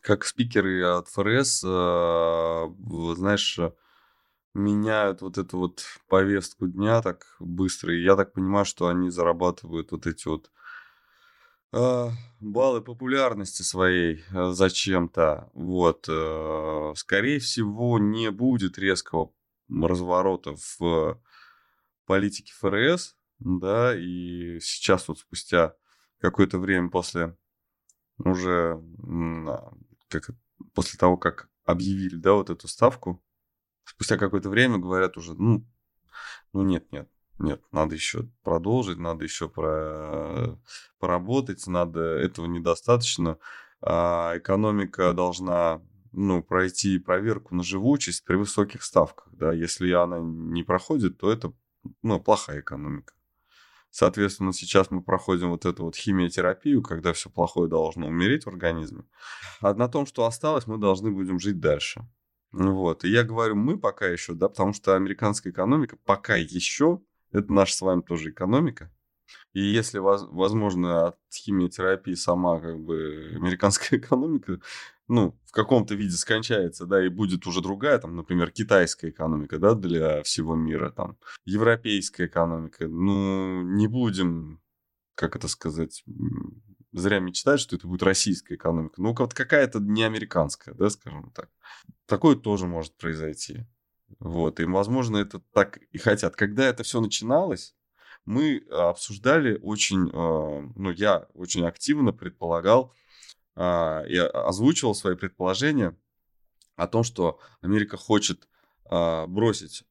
как 0.00 0.24
спикеры 0.24 0.82
от 0.82 1.08
ФРС, 1.08 1.62
э, 1.64 2.68
знаешь, 3.16 3.60
меняют 4.54 5.22
вот 5.22 5.38
эту 5.38 5.58
вот 5.58 5.84
повестку 6.08 6.66
дня 6.66 7.00
так 7.00 7.26
быстро. 7.38 7.94
И 7.94 8.02
я 8.02 8.16
так 8.16 8.32
понимаю, 8.32 8.64
что 8.64 8.88
они 8.88 9.10
зарабатывают 9.10 9.92
вот 9.92 10.06
эти 10.08 10.26
вот 10.26 10.50
э, 11.72 12.08
баллы 12.40 12.80
популярности 12.82 13.62
своей 13.62 14.24
э, 14.32 14.50
зачем-то. 14.50 15.48
Вот. 15.54 16.06
Э, 16.08 16.92
скорее 16.96 17.38
всего, 17.38 18.00
не 18.00 18.32
будет 18.32 18.78
резкого 18.78 19.30
разворота 19.70 20.54
в 20.80 21.20
политики 22.08 22.52
ФРС, 22.52 23.16
да, 23.38 23.94
и 23.94 24.58
сейчас 24.60 25.06
вот 25.08 25.18
спустя 25.18 25.74
какое-то 26.20 26.58
время 26.58 26.88
после 26.88 27.36
уже 28.18 28.82
как, 30.08 30.30
после 30.72 30.98
того, 30.98 31.18
как 31.18 31.50
объявили, 31.64 32.16
да, 32.16 32.32
вот 32.32 32.48
эту 32.48 32.66
ставку, 32.66 33.22
спустя 33.84 34.16
какое-то 34.16 34.48
время 34.48 34.78
говорят 34.78 35.18
уже, 35.18 35.34
ну, 35.34 35.66
ну 36.54 36.62
нет, 36.62 36.90
нет, 36.92 37.10
нет, 37.38 37.62
надо 37.72 37.94
еще 37.94 38.28
продолжить, 38.42 38.98
надо 38.98 39.24
еще 39.24 39.50
про, 39.50 40.58
поработать, 40.98 41.66
надо, 41.66 42.00
этого 42.00 42.46
недостаточно. 42.46 43.38
А 43.80 44.32
экономика 44.36 45.12
должна 45.12 45.80
ну, 46.10 46.42
пройти 46.42 46.98
проверку 46.98 47.54
на 47.54 47.62
живучесть 47.62 48.24
при 48.24 48.34
высоких 48.36 48.82
ставках. 48.82 49.28
Да? 49.30 49.52
Если 49.52 49.92
она 49.92 50.18
не 50.20 50.64
проходит, 50.64 51.18
то 51.18 51.30
это 51.30 51.52
ну, 52.02 52.20
плохая 52.20 52.60
экономика. 52.60 53.14
Соответственно, 53.90 54.52
сейчас 54.52 54.90
мы 54.90 55.02
проходим 55.02 55.50
вот 55.50 55.64
эту 55.64 55.84
вот 55.84 55.96
химиотерапию, 55.96 56.82
когда 56.82 57.12
все 57.12 57.30
плохое 57.30 57.68
должно 57.68 58.06
умереть 58.06 58.44
в 58.44 58.48
организме. 58.48 59.04
А 59.60 59.74
на 59.74 59.88
том, 59.88 60.06
что 60.06 60.26
осталось, 60.26 60.66
мы 60.66 60.78
должны 60.78 61.10
будем 61.10 61.40
жить 61.40 61.58
дальше. 61.58 62.06
Вот. 62.52 63.04
И 63.04 63.08
я 63.08 63.24
говорю, 63.24 63.56
мы 63.56 63.78
пока 63.78 64.06
еще, 64.06 64.34
да, 64.34 64.48
потому 64.48 64.72
что 64.72 64.94
американская 64.94 65.52
экономика 65.52 65.96
пока 66.04 66.36
еще, 66.36 67.00
это 67.32 67.52
наша 67.52 67.74
с 67.74 67.80
вами 67.80 68.02
тоже 68.02 68.30
экономика. 68.30 68.92
И 69.52 69.60
если 69.60 69.98
возможно 69.98 71.08
от 71.08 71.18
химиотерапии 71.32 72.14
сама 72.14 72.60
как 72.60 72.80
бы 72.80 73.32
американская 73.34 73.98
экономика 74.00 74.60
ну, 75.08 75.34
в 75.46 75.52
каком-то 75.52 75.94
виде 75.94 76.12
скончается, 76.12 76.84
да, 76.84 77.04
и 77.04 77.08
будет 77.08 77.46
уже 77.46 77.62
другая, 77.62 77.98
там, 77.98 78.14
например, 78.14 78.50
китайская 78.50 79.08
экономика, 79.08 79.58
да, 79.58 79.74
для 79.74 80.22
всего 80.22 80.54
мира, 80.54 80.90
там, 80.90 81.16
европейская 81.46 82.26
экономика, 82.26 82.86
ну, 82.86 83.62
не 83.62 83.86
будем, 83.86 84.60
как 85.14 85.34
это 85.34 85.48
сказать, 85.48 86.04
зря 86.92 87.20
мечтать, 87.20 87.60
что 87.60 87.76
это 87.76 87.88
будет 87.88 88.02
российская 88.02 88.56
экономика. 88.56 89.00
Ну, 89.00 89.14
вот 89.14 89.34
какая-то 89.34 89.80
не 89.80 90.04
американская, 90.04 90.74
да, 90.74 90.90
скажем 90.90 91.30
так. 91.34 91.48
Такое 92.06 92.36
тоже 92.36 92.66
может 92.66 92.94
произойти. 92.96 93.66
Вот, 94.20 94.60
и, 94.60 94.64
возможно, 94.64 95.16
это 95.16 95.40
так 95.52 95.78
и 95.78 95.98
хотят. 95.98 96.36
Когда 96.36 96.66
это 96.66 96.82
все 96.82 97.00
начиналось, 97.00 97.74
мы 98.28 98.58
обсуждали 98.70 99.58
очень, 99.62 100.10
а, 100.12 100.60
ну, 100.76 100.90
я 100.90 101.26
очень 101.32 101.64
активно 101.64 102.12
предполагал, 102.12 102.94
а, 103.56 104.04
и 104.06 104.16
озвучивал 104.16 104.94
свои 104.94 105.16
предположения 105.16 105.96
о 106.76 106.86
том, 106.88 107.04
что 107.04 107.40
Америка 107.62 107.96
хочет 107.96 108.46
а, 108.84 109.26
бросить 109.26 109.84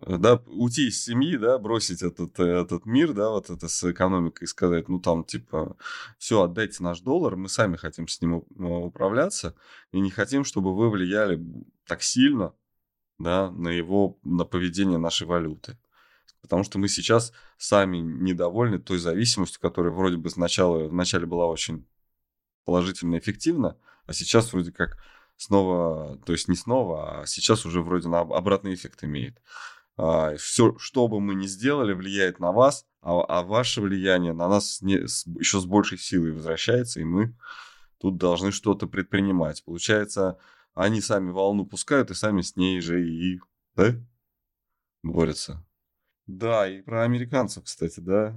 э, 0.00 0.16
да, 0.16 0.42
уйти 0.46 0.88
из 0.88 1.04
семьи, 1.04 1.36
да, 1.36 1.58
бросить 1.58 2.02
этот, 2.02 2.40
этот 2.40 2.86
мир, 2.86 3.12
да, 3.12 3.28
вот 3.28 3.50
это 3.50 3.68
с 3.68 3.84
экономикой 3.90 4.44
и 4.44 4.46
сказать, 4.46 4.88
ну, 4.88 4.98
там, 4.98 5.22
типа, 5.22 5.76
все, 6.16 6.40
отдайте 6.40 6.82
наш 6.82 7.00
доллар, 7.00 7.36
мы 7.36 7.50
сами 7.50 7.76
хотим 7.76 8.08
с 8.08 8.18
ним 8.22 8.44
управляться 8.56 9.54
и 9.92 10.00
не 10.00 10.10
хотим, 10.10 10.44
чтобы 10.44 10.74
вы 10.74 10.88
влияли 10.88 11.38
так 11.86 12.02
сильно, 12.02 12.54
да, 13.18 13.50
на 13.50 13.68
его, 13.68 14.18
на 14.24 14.46
поведение 14.46 14.96
нашей 14.96 15.26
валюты. 15.26 15.76
Потому 16.44 16.62
что 16.62 16.78
мы 16.78 16.88
сейчас 16.88 17.32
сами 17.56 17.96
недовольны 17.96 18.78
той 18.78 18.98
зависимостью, 18.98 19.62
которая 19.62 19.90
вроде 19.90 20.18
бы 20.18 20.28
сначала, 20.28 20.88
вначале 20.88 21.24
была 21.24 21.46
очень 21.46 21.86
положительно 22.66 23.16
эффективно, 23.16 23.78
а 24.04 24.12
сейчас 24.12 24.52
вроде 24.52 24.70
как 24.70 24.98
снова, 25.38 26.18
то 26.26 26.32
есть 26.32 26.48
не 26.48 26.54
снова, 26.54 27.22
а 27.22 27.26
сейчас 27.26 27.64
уже 27.64 27.80
вроде 27.80 28.08
на 28.08 28.20
обратный 28.20 28.74
эффект 28.74 29.04
имеет. 29.04 29.40
А, 29.96 30.36
все, 30.36 30.76
что 30.76 31.08
бы 31.08 31.18
мы 31.18 31.34
ни 31.34 31.46
сделали, 31.46 31.94
влияет 31.94 32.40
на 32.40 32.52
вас, 32.52 32.84
а, 33.00 33.22
а 33.22 33.42
ваше 33.42 33.80
влияние 33.80 34.34
на 34.34 34.46
нас 34.46 34.82
не, 34.82 35.08
с, 35.08 35.24
еще 35.24 35.60
с 35.60 35.64
большей 35.64 35.96
силой 35.96 36.32
возвращается, 36.32 37.00
и 37.00 37.04
мы 37.04 37.34
тут 37.96 38.18
должны 38.18 38.52
что-то 38.52 38.86
предпринимать. 38.86 39.64
Получается, 39.64 40.36
они 40.74 41.00
сами 41.00 41.30
волну 41.30 41.64
пускают 41.64 42.10
и 42.10 42.14
сами 42.14 42.42
с 42.42 42.54
ней 42.54 42.82
же 42.82 43.02
и 43.02 43.40
да, 43.76 43.94
борются. 45.02 45.64
Да, 46.26 46.68
и 46.68 46.82
про 46.82 47.04
американцев, 47.04 47.64
кстати, 47.64 48.00
да. 48.00 48.34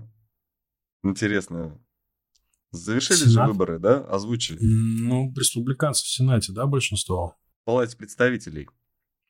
Интересно, 1.04 1.80
Завершили 2.72 3.18
Сенат? 3.18 3.32
же 3.32 3.44
выборы, 3.52 3.80
да? 3.80 4.02
Озвучили. 4.04 4.58
Ну, 4.62 5.34
республиканцы 5.38 6.04
в 6.04 6.08
Сенате, 6.10 6.52
да, 6.52 6.66
большинство? 6.66 7.38
В 7.62 7.66
Палате 7.66 7.96
представителей. 7.98 8.68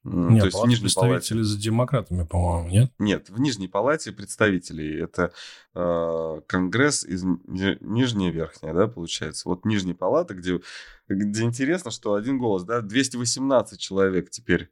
Нет, 0.04 0.40
То 0.40 0.46
есть 0.46 0.58
в 0.58 0.66
Нижней 0.68 0.84
представители 0.84 1.38
палате. 1.40 1.50
за 1.50 1.60
демократами, 1.60 2.24
по-моему, 2.26 2.70
нет? 2.70 2.94
Нет, 2.98 3.30
в 3.30 3.40
Нижней 3.42 3.68
палате 3.68 4.14
представителей 4.14 5.02
это 5.02 5.34
э, 5.76 6.42
Конгресс 6.48 7.04
из 7.04 7.24
Нижняя 7.24 8.32
Верхняя, 8.32 8.74
да, 8.74 8.88
получается. 8.88 9.50
Вот 9.50 9.66
Нижняя 9.66 9.96
палата, 9.96 10.34
где, 10.34 10.62
где 11.10 11.44
интересно, 11.44 11.92
что 11.92 12.14
один 12.14 12.38
голос, 12.38 12.64
да, 12.64 12.82
218 12.82 13.80
человек 13.80 14.30
теперь 14.30 14.70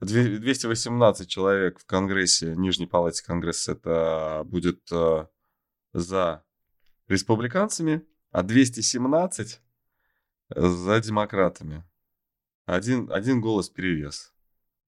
218 0.00 1.28
человек 1.28 1.78
в 1.78 1.86
Конгрессе, 1.86 2.54
Нижней 2.56 2.86
палате 2.86 3.24
Конгресса, 3.24 3.72
это 3.72 4.42
будет 4.44 4.90
э, 4.92 5.26
за 5.92 6.44
республиканцами, 7.08 8.06
а 8.30 8.42
217 8.42 9.60
за 10.50 11.00
демократами. 11.00 11.84
Один, 12.66 13.10
один 13.12 13.40
голос 13.40 13.68
перевес. 13.68 14.32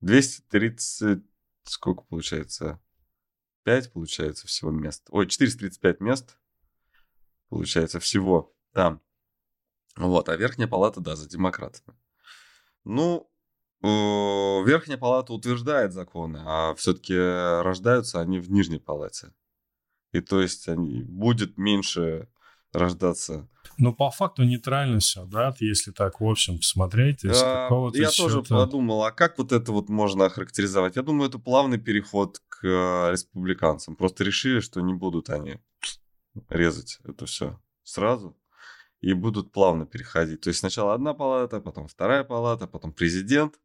230, 0.00 1.22
сколько 1.64 2.02
получается? 2.04 2.80
5 3.64 3.92
получается 3.92 4.46
всего 4.46 4.70
мест. 4.70 5.06
Ой, 5.10 5.26
435 5.26 6.00
мест 6.00 6.38
получается 7.48 8.00
всего 8.00 8.54
там. 8.72 9.02
Вот, 9.96 10.28
а 10.28 10.36
верхняя 10.36 10.68
палата, 10.68 11.00
да, 11.00 11.16
за 11.16 11.28
демократами. 11.28 11.96
Ну, 12.84 13.22
э, 13.22 13.35
Верхняя 13.82 14.98
палата 14.98 15.32
утверждает 15.32 15.92
законы, 15.92 16.42
а 16.44 16.74
все-таки 16.74 17.14
рождаются 17.14 18.20
они 18.20 18.40
в 18.40 18.50
нижней 18.50 18.78
палате. 18.78 19.32
И 20.12 20.20
то 20.20 20.40
есть 20.40 20.68
они, 20.68 21.02
будет 21.02 21.58
меньше 21.58 22.28
рождаться. 22.72 23.48
Ну, 23.78 23.94
по 23.94 24.10
факту 24.10 24.44
нейтрально 24.44 25.00
все, 25.00 25.24
да, 25.26 25.54
если 25.60 25.90
так, 25.90 26.20
в 26.20 26.24
общем, 26.24 26.56
посмотреть. 26.58 27.24
А, 27.24 27.68
я 27.92 28.10
счета... 28.10 28.22
тоже 28.22 28.42
подумал, 28.42 29.04
а 29.04 29.12
как 29.12 29.38
вот 29.38 29.52
это 29.52 29.72
вот 29.72 29.88
можно 29.88 30.26
охарактеризовать? 30.26 30.96
Я 30.96 31.02
думаю, 31.02 31.28
это 31.28 31.38
плавный 31.38 31.78
переход 31.78 32.40
к 32.48 32.64
э, 32.64 33.12
республиканцам. 33.12 33.96
Просто 33.96 34.24
решили, 34.24 34.60
что 34.60 34.80
не 34.80 34.94
будут 34.94 35.28
они 35.30 35.58
резать 36.48 36.98
это 37.04 37.26
все 37.26 37.58
сразу 37.82 38.36
и 39.00 39.12
будут 39.12 39.52
плавно 39.52 39.86
переходить. 39.86 40.40
То 40.40 40.48
есть 40.48 40.60
сначала 40.60 40.94
одна 40.94 41.14
палата, 41.14 41.60
потом 41.60 41.86
вторая 41.86 42.24
палата, 42.24 42.66
потом 42.66 42.92
президент. 42.92 43.60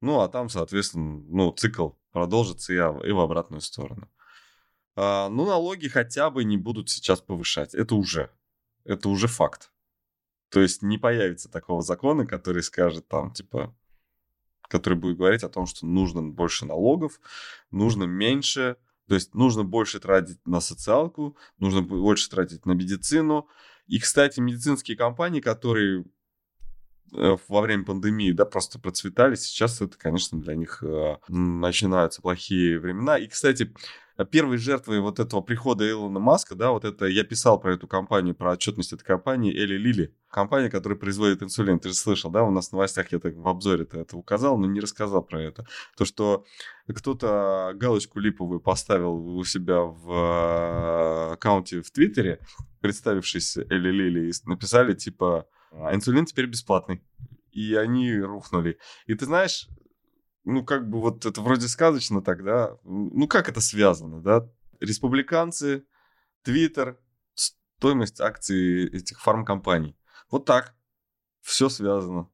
Ну, 0.00 0.20
а 0.20 0.28
там, 0.28 0.48
соответственно, 0.48 1.22
ну, 1.28 1.52
цикл 1.52 1.90
продолжится 2.12 2.72
и, 2.72 3.12
в 3.12 3.20
обратную 3.20 3.60
сторону. 3.60 4.08
А, 4.96 5.28
ну, 5.28 5.46
налоги 5.46 5.88
хотя 5.88 6.30
бы 6.30 6.44
не 6.44 6.56
будут 6.56 6.90
сейчас 6.90 7.20
повышать. 7.20 7.74
Это 7.74 7.94
уже. 7.94 8.30
Это 8.84 9.08
уже 9.08 9.28
факт. 9.28 9.72
То 10.48 10.60
есть 10.60 10.82
не 10.82 10.98
появится 10.98 11.50
такого 11.50 11.82
закона, 11.82 12.26
который 12.26 12.62
скажет 12.62 13.06
там, 13.08 13.32
типа, 13.32 13.74
который 14.62 14.94
будет 14.94 15.16
говорить 15.16 15.44
о 15.44 15.48
том, 15.48 15.66
что 15.66 15.86
нужно 15.86 16.22
больше 16.22 16.66
налогов, 16.66 17.20
нужно 17.70 18.04
меньше, 18.04 18.76
то 19.06 19.14
есть 19.14 19.34
нужно 19.34 19.64
больше 19.64 20.00
тратить 20.00 20.44
на 20.46 20.60
социалку, 20.60 21.36
нужно 21.58 21.82
больше 21.82 22.28
тратить 22.30 22.66
на 22.66 22.72
медицину. 22.72 23.48
И, 23.86 23.98
кстати, 23.98 24.40
медицинские 24.40 24.96
компании, 24.96 25.40
которые 25.40 26.04
во 27.12 27.60
время 27.60 27.84
пандемии, 27.84 28.32
да, 28.32 28.44
просто 28.44 28.78
процветали. 28.78 29.34
Сейчас 29.34 29.80
это, 29.80 29.96
конечно, 29.98 30.40
для 30.40 30.54
них 30.54 30.82
э, 30.82 31.16
начинаются 31.28 32.22
плохие 32.22 32.78
времена. 32.78 33.18
И, 33.18 33.26
кстати, 33.26 33.72
Э, 34.20 34.24
первой 34.24 34.58
жертвой 34.58 35.00
вот 35.00 35.18
этого 35.18 35.40
прихода 35.40 35.88
Илона 35.88 36.20
Маска, 36.20 36.54
да, 36.54 36.70
вот 36.72 36.84
это, 36.84 37.06
я 37.06 37.24
писал 37.24 37.58
про 37.58 37.74
эту 37.74 37.86
компанию, 37.88 38.34
про 38.34 38.52
отчетность 38.52 38.92
этой 38.92 39.04
компании, 39.04 39.52
Эли 39.52 39.76
Лили, 39.76 40.14
компания, 40.30 40.68
которая 40.68 40.98
производит 40.98 41.42
инсулин, 41.42 41.78
ты 41.78 41.88
же 41.88 41.94
слышал, 41.94 42.30
да, 42.30 42.42
у 42.42 42.50
нас 42.50 42.68
в 42.68 42.72
новостях 42.72 43.12
я 43.12 43.18
так 43.18 43.34
в 43.34 43.48
обзоре 43.48 43.84
-то 43.84 44.00
это 44.00 44.16
указал, 44.16 44.58
но 44.58 44.66
не 44.66 44.80
рассказал 44.80 45.22
про 45.22 45.42
это. 45.42 45.66
То, 45.96 46.04
что 46.04 46.44
кто-то 46.86 47.72
галочку 47.76 48.18
липовую 48.20 48.60
поставил 48.60 49.14
у 49.14 49.44
себя 49.44 49.80
в 49.80 50.12
э, 50.12 51.32
аккаунте 51.32 51.80
в 51.80 51.90
Твиттере, 51.90 52.40
представившись 52.80 53.56
Эли 53.56 53.90
Лили, 53.90 54.30
и 54.30 54.32
написали 54.44 54.94
типа 54.94 55.38
«А 55.38 55.59
инсулин 55.72 56.26
теперь 56.26 56.46
бесплатный. 56.46 57.02
И 57.52 57.74
они 57.74 58.14
рухнули. 58.14 58.78
И 59.06 59.14
ты 59.14 59.24
знаешь, 59.24 59.68
ну, 60.44 60.64
как 60.64 60.88
бы 60.88 61.00
вот 61.00 61.26
это 61.26 61.40
вроде 61.40 61.68
сказочно 61.68 62.22
тогда. 62.22 62.76
Ну, 62.84 63.26
как 63.28 63.48
это 63.48 63.60
связано, 63.60 64.22
да? 64.22 64.48
Республиканцы, 64.80 65.84
Твиттер, 66.42 66.98
стоимость 67.34 68.20
акций 68.20 68.86
этих 68.88 69.20
фармкомпаний. 69.20 69.96
Вот 70.30 70.44
так. 70.44 70.74
Все 71.40 71.68
связано. 71.68 72.30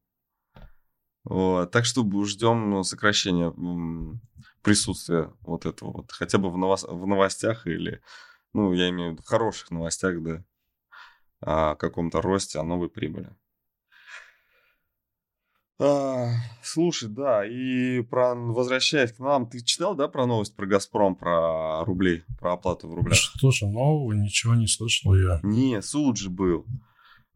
Вот. 1.24 1.70
Так 1.70 1.84
что 1.84 2.04
ждем 2.24 2.84
сокращения 2.84 3.52
присутствия 4.62 5.32
вот 5.40 5.66
этого 5.66 5.92
вот. 5.92 6.12
Хотя 6.12 6.38
бы 6.38 6.50
в, 6.50 6.58
новос 6.58 6.84
в 6.84 7.06
новостях 7.06 7.66
или, 7.66 8.02
ну, 8.52 8.72
я 8.72 8.88
имею 8.90 9.10
в 9.10 9.12
виду, 9.14 9.22
хороших 9.22 9.70
новостях, 9.70 10.22
да, 10.22 10.44
о 11.40 11.74
каком-то 11.74 12.22
росте, 12.22 12.58
о 12.58 12.64
новой 12.64 12.88
прибыли. 12.88 13.30
А, 15.78 16.30
слушай, 16.62 17.08
да, 17.08 17.44
и 17.46 18.00
про 18.00 18.34
возвращаясь 18.34 19.12
к 19.12 19.18
нам, 19.18 19.46
ты 19.46 19.62
читал, 19.62 19.94
да, 19.94 20.08
про 20.08 20.24
новость 20.24 20.56
про 20.56 20.66
Газпром, 20.66 21.16
про 21.16 21.84
рубли, 21.84 22.24
про 22.38 22.54
оплату 22.54 22.88
в 22.88 22.94
рублях? 22.94 23.18
Слушай, 23.38 23.68
нового 23.68 24.12
ничего 24.12 24.54
не 24.54 24.68
слышал 24.68 25.14
я. 25.14 25.40
Не, 25.42 25.82
суд 25.82 26.16
же 26.16 26.30
был. 26.30 26.64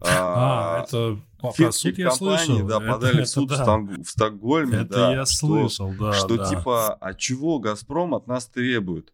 А, 0.02 0.78
а 0.78 0.84
это 0.84 1.20
про 1.38 1.72
суд 1.72 1.98
я 1.98 2.10
слышал. 2.10 2.66
Да, 2.66 2.80
подали 2.80 3.18
это, 3.18 3.24
в 3.24 3.28
суд 3.28 3.52
это, 3.52 3.76
в, 3.76 4.02
в 4.04 4.08
Стокгольме. 4.08 4.78
Это 4.78 4.94
да, 4.94 5.12
я 5.12 5.26
слышал, 5.26 5.92
что, 5.92 6.04
да. 6.06 6.12
Что 6.14 6.36
да. 6.38 6.48
типа, 6.48 6.94
а 6.94 7.12
чего 7.12 7.58
Газпром 7.58 8.14
от 8.14 8.26
нас 8.26 8.46
требует? 8.46 9.12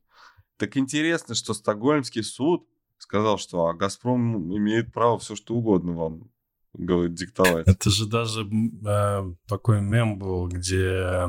Так 0.56 0.76
интересно, 0.76 1.34
что 1.34 1.54
Стокгольмский 1.54 2.22
суд 2.22 2.68
сказал, 2.98 3.38
что 3.38 3.66
а 3.66 3.74
Газпром 3.74 4.56
имеет 4.56 4.92
право 4.92 5.18
все 5.18 5.36
что 5.36 5.54
угодно 5.54 5.92
вам 5.92 6.30
говорит, 6.78 7.14
диктовать. 7.14 7.66
Это 7.66 7.90
же 7.90 8.06
даже 8.06 8.42
э, 8.42 9.34
такой 9.48 9.80
мем 9.80 10.18
был, 10.18 10.48
где, 10.48 11.26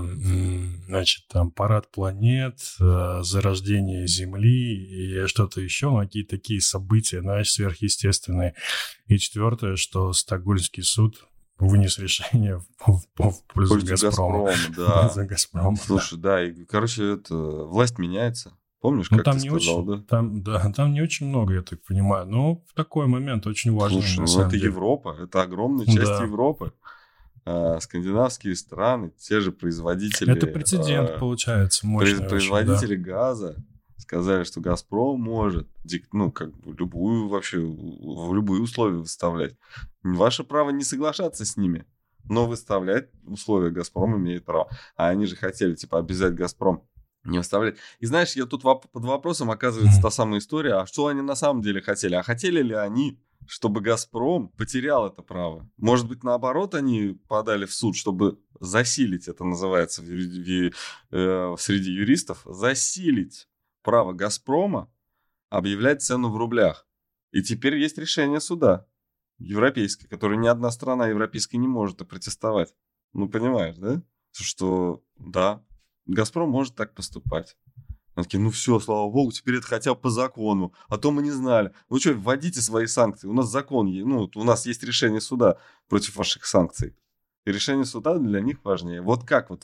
значит, 0.87 1.27
там 1.27 1.51
парад 1.51 1.91
планет, 1.91 2.59
э, 2.79 3.19
зарождение 3.23 4.07
Земли 4.07 4.75
и 4.75 5.27
что-то 5.27 5.61
еще, 5.61 5.89
ну, 5.89 5.99
какие-то 5.99 6.35
такие 6.35 6.61
события, 6.61 7.21
знаешь, 7.21 7.51
сверхъестественные. 7.51 8.55
И 9.07 9.17
четвертое, 9.17 9.75
что 9.75 10.13
Стокгольмский 10.13 10.83
суд 10.83 11.25
вынес 11.57 11.97
решение 11.97 12.59
в, 12.79 13.01
в, 13.17 13.31
в 13.31 13.43
пользу 13.47 13.79
Газпрома. 13.85 14.45
Газпрома 14.45 14.75
да. 14.77 15.09
За 15.09 15.25
Газпром. 15.25 15.75
Слушай, 15.77 16.19
да, 16.19 16.43
и, 16.43 16.65
короче, 16.65 17.13
это, 17.13 17.35
власть 17.35 17.97
меняется. 17.97 18.53
Помнишь, 18.79 19.09
ну, 19.09 19.17
как 19.17 19.25
там 19.25 19.37
ты 19.37 19.43
не 19.43 19.49
сказал, 19.49 19.79
очень, 19.79 19.87
да? 19.87 20.03
Там, 20.07 20.43
да, 20.43 20.71
там 20.75 20.93
не 20.93 21.01
очень 21.01 21.27
много, 21.27 21.55
я 21.55 21.61
так 21.61 21.81
понимаю. 21.83 22.27
Но 22.27 22.63
в 22.67 22.73
такой 22.73 23.07
момент 23.07 23.47
очень 23.47 23.73
важно. 23.73 24.01
Слушай, 24.01 24.19
ну 24.19 24.41
это 24.41 24.51
деле. 24.51 24.65
Европа, 24.65 25.17
это 25.19 25.41
огромная 25.41 25.85
часть 25.85 25.97
да. 25.97 26.23
Европы. 26.23 26.73
А, 27.45 27.79
скандинавские 27.79 28.55
страны, 28.55 29.11
те 29.17 29.39
же 29.39 29.51
производители... 29.51 30.35
Это 30.35 30.47
прецедент, 30.47 31.11
а, 31.11 31.17
получается, 31.17 31.87
мощный 31.87 32.27
Производители 32.27 32.95
очень, 32.95 33.03
да. 33.05 33.11
газа 33.11 33.55
сказали, 34.07 34.43
что 34.45 34.61
«Газпром» 34.61 35.19
может, 35.19 35.67
ну, 36.13 36.31
как 36.31 36.55
бы 36.57 36.73
любую 36.73 37.27
вообще, 37.27 37.59
в 37.59 38.33
любые 38.33 38.61
условия 38.61 38.97
выставлять. 38.97 39.55
Ваше 40.01 40.43
право 40.43 40.69
не 40.69 40.83
соглашаться 40.83 41.43
с 41.43 41.57
ними, 41.57 41.85
но 42.23 42.47
выставлять 42.47 43.09
условия 43.25 43.69
«Газпром» 43.69 44.17
имеет 44.17 44.45
право. 44.45 44.69
А 44.95 45.09
они 45.09 45.25
же 45.25 45.35
хотели, 45.35 45.75
типа, 45.75 45.99
обязать 45.99 46.35
«Газпром» 46.35 46.83
не 47.27 47.37
оставлять. 47.37 47.77
И 47.99 48.05
знаешь, 48.05 48.33
я 48.33 48.45
тут 48.45 48.63
воп- 48.63 48.87
под 48.91 49.03
вопросом 49.03 49.51
оказывается 49.51 50.01
та 50.01 50.09
самая 50.09 50.39
история, 50.39 50.75
а 50.75 50.85
что 50.85 51.07
они 51.07 51.21
на 51.21 51.35
самом 51.35 51.61
деле 51.61 51.81
хотели? 51.81 52.15
А 52.15 52.23
хотели 52.23 52.61
ли 52.61 52.73
они, 52.73 53.19
чтобы 53.45 53.81
«Газпром» 53.81 54.49
потерял 54.49 55.07
это 55.07 55.21
право? 55.21 55.69
Может 55.77 56.07
быть, 56.07 56.23
наоборот, 56.23 56.75
они 56.75 57.19
подали 57.27 57.65
в 57.65 57.73
суд, 57.73 57.95
чтобы 57.95 58.39
засилить, 58.59 59.27
это 59.27 59.43
называется 59.43 60.01
в, 60.01 60.05
в, 60.05 60.71
э, 61.11 61.55
среди 61.59 61.91
юристов, 61.91 62.41
засилить 62.45 63.47
право 63.83 64.13
«Газпрома» 64.13 64.91
объявлять 65.49 66.01
цену 66.01 66.29
в 66.29 66.37
рублях. 66.37 66.87
И 67.31 67.41
теперь 67.41 67.77
есть 67.77 67.97
решение 67.97 68.39
суда 68.39 68.87
европейское, 69.37 70.09
которое 70.09 70.37
ни 70.37 70.47
одна 70.47 70.71
страна 70.71 71.07
европейская 71.07 71.57
не 71.57 71.67
может 71.67 71.97
протестовать. 72.07 72.73
Ну, 73.13 73.29
понимаешь, 73.29 73.77
да? 73.77 74.01
Что, 74.31 75.03
да, 75.17 75.63
Газпром 76.07 76.49
может 76.49 76.75
так 76.75 76.93
поступать. 76.93 77.55
Они 78.15 78.23
такие, 78.23 78.39
ну 78.39 78.49
все, 78.49 78.79
слава 78.79 79.09
богу, 79.11 79.31
теперь 79.31 79.57
это 79.57 79.67
хотя 79.67 79.93
бы 79.93 79.99
по 79.99 80.09
закону. 80.09 80.73
А 80.87 80.97
то 80.97 81.11
мы 81.11 81.21
не 81.21 81.29
знали. 81.29 81.71
Вы 81.87 81.99
что, 81.99 82.13
вводите 82.13 82.61
свои 82.61 82.87
санкции. 82.87 83.27
У 83.27 83.33
нас 83.33 83.47
закон, 83.51 83.91
ну, 83.91 84.29
у 84.33 84.43
нас 84.43 84.65
есть 84.65 84.81
решение 84.83 85.21
суда 85.21 85.57
против 85.87 86.15
ваших 86.15 86.45
санкций. 86.45 86.95
И 87.45 87.51
решение 87.51 87.85
суда 87.85 88.17
для 88.17 88.41
них 88.41 88.57
важнее. 88.63 89.01
Вот 89.01 89.23
как 89.23 89.51
вот, 89.51 89.63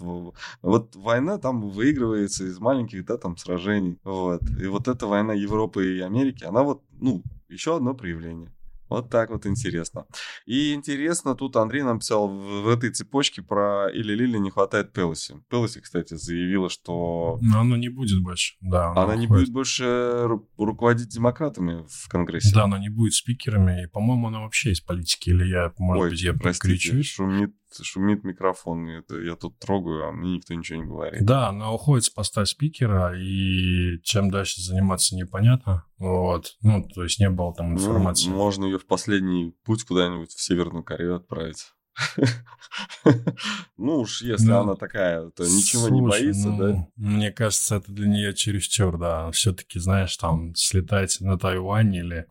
вот 0.62 0.96
война 0.96 1.40
там 1.40 1.68
выигрывается 1.68 2.46
из 2.46 2.60
маленьких, 2.60 3.04
да, 3.06 3.18
там 3.18 3.38
сражений. 3.38 4.00
Вот. 4.04 4.42
И 4.62 4.68
вот 4.68 4.88
эта 4.88 5.08
война 5.08 5.34
Европы 5.34 5.98
и 5.98 6.00
Америки, 6.02 6.44
она 6.44 6.62
вот, 6.62 6.84
ну, 6.92 7.24
еще 7.50 7.76
одно 7.76 7.96
проявление. 7.96 8.54
Вот 8.90 9.10
так 9.10 9.30
вот 9.30 9.46
интересно. 9.46 10.06
И 10.46 10.74
интересно, 10.74 11.36
тут 11.36 11.56
Андрей 11.56 11.84
нам 11.84 12.00
писал 12.00 12.28
в, 12.28 12.64
в 12.64 12.68
этой 12.68 12.92
цепочке 12.92 13.42
про 13.42 13.90
или 13.90 14.14
Лили 14.14 14.38
не 14.38 14.52
хватает 14.52 14.94
Пелоси. 14.94 15.36
Пелоси, 15.50 15.82
кстати, 15.82 16.16
заявила, 16.16 16.70
что... 16.70 17.40
Но 17.42 17.62
она 17.62 17.78
не 17.78 17.90
будет 17.90 18.22
больше, 18.22 18.56
да. 18.62 18.92
Она, 18.92 19.04
она 19.04 19.16
не 19.16 19.28
будет 19.28 19.50
больше 19.50 19.84
ру- 19.84 20.48
руководить 20.58 21.10
демократами 21.10 21.86
в 21.90 22.10
Конгрессе. 22.10 22.54
Да, 22.54 22.66
она 22.66 22.80
не 22.80 22.90
будет 22.90 23.14
спикерами. 23.14 23.84
И, 23.84 23.88
по-моему, 23.88 24.28
она 24.28 24.42
вообще 24.42 24.72
из 24.72 24.82
политики. 24.82 25.30
Или 25.30 25.46
я, 25.46 25.74
может 25.78 26.04
Ой, 26.04 26.10
быть, 26.12 26.22
я 26.22 26.34
простите, 26.34 27.02
шумит 27.02 27.56
шумит 27.82 28.24
микрофон, 28.24 28.88
это 28.88 29.20
я 29.20 29.36
тут 29.36 29.58
трогаю, 29.60 30.08
а 30.08 30.12
мне 30.12 30.36
никто 30.36 30.54
ничего 30.54 30.80
не 30.80 30.88
говорит. 30.88 31.26
Да, 31.26 31.50
она 31.50 31.72
уходит 31.72 32.06
с 32.06 32.10
поста 32.10 32.46
спикера, 32.46 33.18
и 33.18 34.00
чем 34.04 34.30
дальше 34.30 34.62
заниматься 34.62 35.16
непонятно. 35.16 35.86
Вот. 35.98 36.56
Ну, 36.62 36.84
то 36.84 37.04
есть 37.04 37.20
не 37.20 37.30
было 37.30 37.54
там 37.54 37.74
ну, 37.74 37.80
информации. 37.80 38.30
Ну, 38.30 38.36
можно 38.36 38.66
ее 38.66 38.80
в 38.80 38.86
последний 38.86 39.56
путь 39.64 39.84
куда-нибудь 39.86 40.32
в 40.32 40.42
Северную 40.42 40.84
Корею 40.84 41.16
отправить. 41.16 41.74
Ну 43.78 44.00
уж 44.00 44.22
если 44.22 44.48
ну, 44.48 44.60
она 44.62 44.76
такая, 44.76 45.30
то 45.32 45.44
ничего 45.44 45.90
не 45.90 46.02
боится, 46.02 46.50
да? 46.50 46.68
Ну, 46.68 46.92
мне 46.96 47.32
кажется, 47.32 47.76
это 47.76 47.92
для 47.92 48.08
нее 48.08 48.34
чересчур, 48.34 48.98
да. 48.98 49.30
Все-таки, 49.32 49.80
знаешь, 49.80 50.16
там 50.18 50.56
слетать 50.56 51.18
на 51.20 51.38
Тайвань 51.38 51.94
или 51.94 52.28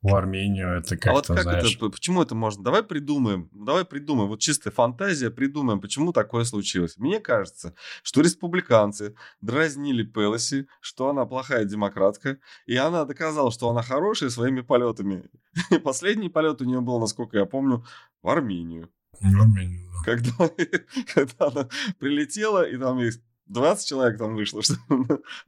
в 0.00 0.14
Армению, 0.14 0.78
это 0.78 0.96
как-то, 0.96 1.10
А 1.10 1.12
вот 1.14 1.26
как 1.26 1.42
знаешь... 1.42 1.76
это, 1.76 1.90
почему 1.90 2.22
это 2.22 2.34
можно? 2.34 2.62
Давай 2.62 2.84
придумаем, 2.84 3.48
давай 3.52 3.84
придумаем, 3.84 4.28
вот 4.28 4.40
чистая 4.40 4.72
фантазия, 4.72 5.30
придумаем, 5.30 5.80
почему 5.80 6.12
такое 6.12 6.44
случилось. 6.44 6.96
Мне 6.98 7.18
кажется, 7.18 7.74
что 8.02 8.20
республиканцы 8.20 9.16
дразнили 9.40 10.04
Пелоси, 10.04 10.68
что 10.80 11.08
она 11.08 11.26
плохая 11.26 11.64
демократка, 11.64 12.38
и 12.66 12.76
она 12.76 13.04
доказала, 13.04 13.50
что 13.50 13.70
она 13.70 13.82
хорошая 13.82 14.30
своими 14.30 14.60
полетами. 14.60 15.24
И 15.70 15.78
последний 15.78 16.28
полет 16.28 16.60
у 16.62 16.64
нее 16.64 16.80
был, 16.80 17.00
насколько 17.00 17.36
я 17.36 17.44
помню, 17.44 17.84
в 18.22 18.28
Армению. 18.28 18.90
В 19.20 19.40
Армению, 19.40 19.90
да. 19.90 20.04
Когда, 20.04 20.50
когда 21.14 21.46
она 21.46 21.68
прилетела, 21.98 22.62
и 22.62 22.76
там 22.76 22.98
есть 22.98 23.20
20 23.48 23.88
человек 23.88 24.18
там 24.18 24.34
вышло, 24.34 24.62
что 24.62 24.74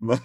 на, 0.01 0.21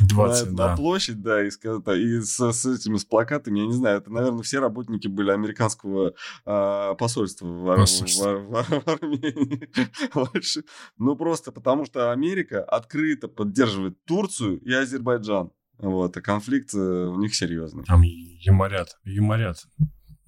20, 0.00 0.50
на, 0.50 0.56
да. 0.56 0.70
на 0.70 0.76
площадь, 0.76 1.22
да, 1.22 1.42
и, 1.42 1.48
и 1.48 2.20
с, 2.20 2.52
с 2.52 2.66
этими 2.66 2.96
с 2.96 3.04
плакатами, 3.04 3.60
я 3.60 3.66
не 3.66 3.72
знаю, 3.72 3.98
это, 3.98 4.10
наверное, 4.10 4.42
все 4.42 4.58
работники 4.60 5.08
были 5.08 5.30
американского 5.30 6.14
а, 6.44 6.94
посольства 6.94 7.46
в, 7.46 7.76
посольство. 7.76 8.36
в, 8.36 8.50
в, 8.50 8.62
в, 8.62 8.84
в 8.84 8.88
Армении. 8.88 9.68
ну, 10.98 11.16
просто 11.16 11.52
потому 11.52 11.84
что 11.84 12.12
Америка 12.12 12.62
открыто 12.62 13.28
поддерживает 13.28 14.04
Турцию 14.04 14.60
и 14.60 14.72
Азербайджан. 14.72 15.50
Вот, 15.78 16.14
а 16.14 16.20
конфликт 16.20 16.74
э, 16.74 16.78
у 16.78 17.16
них 17.18 17.34
серьезный. 17.34 17.84
Там 17.84 18.02
юморят, 18.02 18.98
юморят 19.04 19.66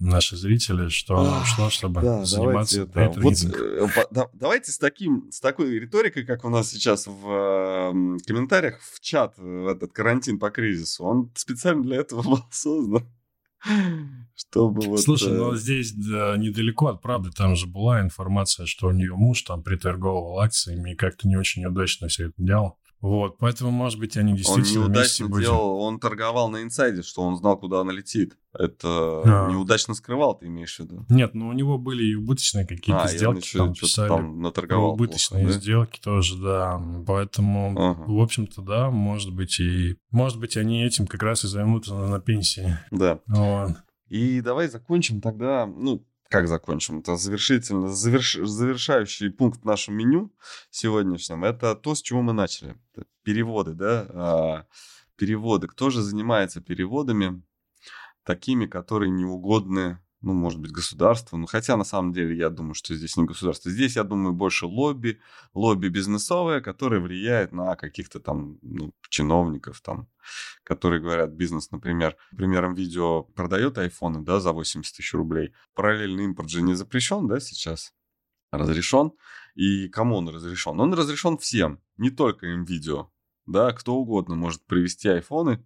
наши 0.02 0.36
зрители, 0.36 0.88
что 0.88 1.18
оно 1.18 1.42
ушло, 1.42 1.70
чтобы 1.70 2.00
да, 2.00 2.24
заниматься 2.24 2.86
давайте, 2.86 3.20
вот, 3.20 3.96
э, 3.96 4.06
да, 4.10 4.28
давайте 4.32 4.72
с, 4.72 4.78
таким, 4.78 5.30
с 5.30 5.40
такой 5.40 5.78
риторикой, 5.78 6.24
как 6.24 6.44
у 6.44 6.48
нас 6.48 6.70
сейчас 6.70 7.06
в 7.06 7.28
э, 7.28 8.18
комментариях 8.26 8.80
в 8.80 9.00
чат, 9.00 9.36
в 9.38 9.68
этот 9.68 9.92
карантин 9.92 10.38
по 10.38 10.50
кризису, 10.50 11.04
он 11.04 11.32
специально 11.34 11.82
для 11.82 11.96
этого 11.96 12.22
был 12.28 12.44
создан. 12.50 13.08
Чтобы 14.34 14.82
вот, 14.88 15.00
Слушай, 15.00 15.32
э... 15.32 15.36
ну 15.36 15.54
здесь 15.54 15.92
да, 15.92 16.36
недалеко 16.36 16.88
от 16.88 17.00
правды, 17.00 17.30
там 17.30 17.54
же 17.54 17.66
была 17.66 18.00
информация, 18.00 18.66
что 18.66 18.88
у 18.88 18.90
нее 18.90 19.14
муж 19.14 19.42
там 19.42 19.62
приторговывал 19.62 20.40
акциями 20.40 20.92
и 20.92 20.96
как-то 20.96 21.28
не 21.28 21.36
очень 21.36 21.64
удачно 21.64 22.08
все 22.08 22.26
это 22.26 22.34
делал. 22.38 22.78
Вот, 23.02 23.36
поэтому, 23.38 23.72
может 23.72 23.98
быть, 23.98 24.16
они 24.16 24.32
действительно 24.32 24.84
Он 24.84 24.92
неудачно 24.92 25.26
будем... 25.26 25.42
делал, 25.46 25.80
он 25.80 25.98
торговал 25.98 26.48
на 26.48 26.62
инсайде, 26.62 27.02
что 27.02 27.22
он 27.22 27.36
знал, 27.36 27.58
куда 27.58 27.80
она 27.80 27.92
летит. 27.92 28.36
Это 28.56 28.86
а. 29.24 29.50
неудачно 29.50 29.94
скрывал, 29.94 30.38
ты 30.38 30.46
имеешь 30.46 30.76
в 30.76 30.80
виду? 30.80 31.04
Нет, 31.08 31.34
ну 31.34 31.48
у 31.48 31.52
него 31.52 31.78
были 31.78 32.04
и 32.04 32.14
убыточные 32.14 32.64
какие-то 32.64 33.02
а, 33.02 33.08
сделки, 33.08 33.56
там 33.56 33.74
писали. 33.74 34.08
Там 34.08 34.40
наторговал 34.40 34.92
убыточные 34.92 35.42
плохо, 35.42 35.54
да? 35.54 35.60
сделки 35.60 36.00
тоже, 36.00 36.40
да. 36.40 36.80
Поэтому, 37.04 37.74
ага. 37.76 38.04
в 38.06 38.20
общем-то, 38.20 38.62
да, 38.62 38.90
может 38.90 39.34
быть, 39.34 39.58
и... 39.58 39.96
Может 40.12 40.38
быть, 40.38 40.56
они 40.56 40.84
этим 40.84 41.08
как 41.08 41.24
раз 41.24 41.44
и 41.44 41.48
займутся 41.48 41.94
на, 41.94 42.06
на 42.06 42.20
пенсии. 42.20 42.78
Да. 42.92 43.18
Вот. 43.26 43.72
И 44.10 44.40
давай 44.42 44.68
закончим 44.68 45.20
тогда, 45.20 45.66
ну, 45.66 46.06
как 46.32 46.48
закончим? 46.48 47.00
Это 47.00 47.16
завершительно, 47.16 47.88
заверш, 47.88 48.38
завершающий 48.42 49.30
пункт 49.30 49.60
в 49.60 49.66
нашем 49.66 49.94
меню 49.94 50.32
сегодняшнем. 50.70 51.44
Это 51.44 51.76
то, 51.76 51.94
с 51.94 52.00
чего 52.00 52.22
мы 52.22 52.32
начали. 52.32 52.74
Это 52.94 53.06
переводы, 53.22 53.74
да? 53.74 54.06
А, 54.08 54.66
переводы. 55.16 55.68
Кто 55.68 55.90
же 55.90 56.00
занимается 56.00 56.62
переводами 56.62 57.42
такими, 58.24 58.66
которые 58.66 59.10
не 59.10 59.26
угодны 59.26 59.98
ну, 60.22 60.32
может 60.32 60.60
быть, 60.60 60.70
государство. 60.70 61.36
Ну, 61.36 61.46
хотя, 61.46 61.76
на 61.76 61.84
самом 61.84 62.12
деле, 62.12 62.36
я 62.36 62.48
думаю, 62.48 62.74
что 62.74 62.94
здесь 62.94 63.16
не 63.16 63.24
государство. 63.24 63.70
Здесь, 63.70 63.96
я 63.96 64.04
думаю, 64.04 64.32
больше 64.32 64.66
лобби, 64.66 65.20
лобби 65.52 65.88
бизнесовое, 65.88 66.60
которое 66.60 67.00
влияет 67.00 67.52
на 67.52 67.74
каких-то 67.74 68.20
там 68.20 68.58
ну, 68.62 68.92
чиновников, 69.08 69.80
там, 69.80 70.08
которые 70.62 71.02
говорят, 71.02 71.30
бизнес, 71.30 71.70
например, 71.72 72.16
примером 72.36 72.74
видео 72.74 73.24
продает 73.24 73.78
айфоны, 73.78 74.22
да, 74.22 74.38
за 74.38 74.52
80 74.52 74.96
тысяч 74.96 75.12
рублей. 75.12 75.52
Параллельный 75.74 76.24
импорт 76.24 76.48
же 76.48 76.62
не 76.62 76.74
запрещен, 76.74 77.26
да, 77.26 77.40
сейчас? 77.40 77.92
Разрешен. 78.52 79.12
И 79.54 79.88
кому 79.88 80.16
он 80.16 80.28
разрешен? 80.28 80.80
Он 80.80 80.94
разрешен 80.94 81.36
всем, 81.36 81.80
не 81.96 82.10
только 82.10 82.46
им 82.46 82.64
видео. 82.64 83.10
Да, 83.46 83.72
кто 83.72 83.96
угодно 83.96 84.36
может 84.36 84.64
привести 84.66 85.08
айфоны, 85.08 85.64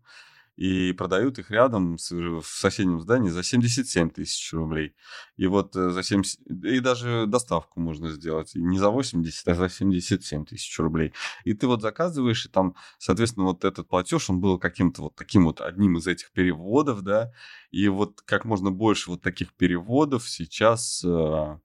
и 0.56 0.92
продают 0.92 1.38
их 1.38 1.50
рядом 1.50 1.98
с, 1.98 2.10
в 2.10 2.44
соседнем 2.44 3.00
здании 3.00 3.28
за 3.28 3.42
77 3.42 4.10
тысяч 4.10 4.52
рублей. 4.52 4.94
И 5.36 5.46
вот 5.46 5.76
э, 5.76 5.90
за 5.90 6.02
70... 6.02 6.40
И 6.64 6.80
даже 6.80 7.26
доставку 7.26 7.78
можно 7.78 8.10
сделать 8.10 8.52
не 8.54 8.78
за 8.78 8.88
80, 8.88 9.48
а 9.48 9.54
за 9.54 9.68
77 9.68 10.46
тысяч 10.46 10.78
рублей. 10.78 11.12
И 11.44 11.52
ты 11.52 11.66
вот 11.66 11.82
заказываешь, 11.82 12.46
и 12.46 12.48
там, 12.48 12.74
соответственно, 12.98 13.46
вот 13.46 13.64
этот 13.64 13.86
платеж, 13.86 14.30
он 14.30 14.40
был 14.40 14.58
каким-то 14.58 15.02
вот 15.02 15.14
таким 15.14 15.44
вот 15.44 15.60
одним 15.60 15.98
из 15.98 16.06
этих 16.06 16.32
переводов, 16.32 17.02
да, 17.02 17.32
и 17.70 17.88
вот 17.88 18.22
как 18.22 18.46
можно 18.46 18.70
больше 18.70 19.10
вот 19.10 19.20
таких 19.20 19.52
переводов 19.54 20.28
сейчас 20.28 21.04
э, 21.04 21.58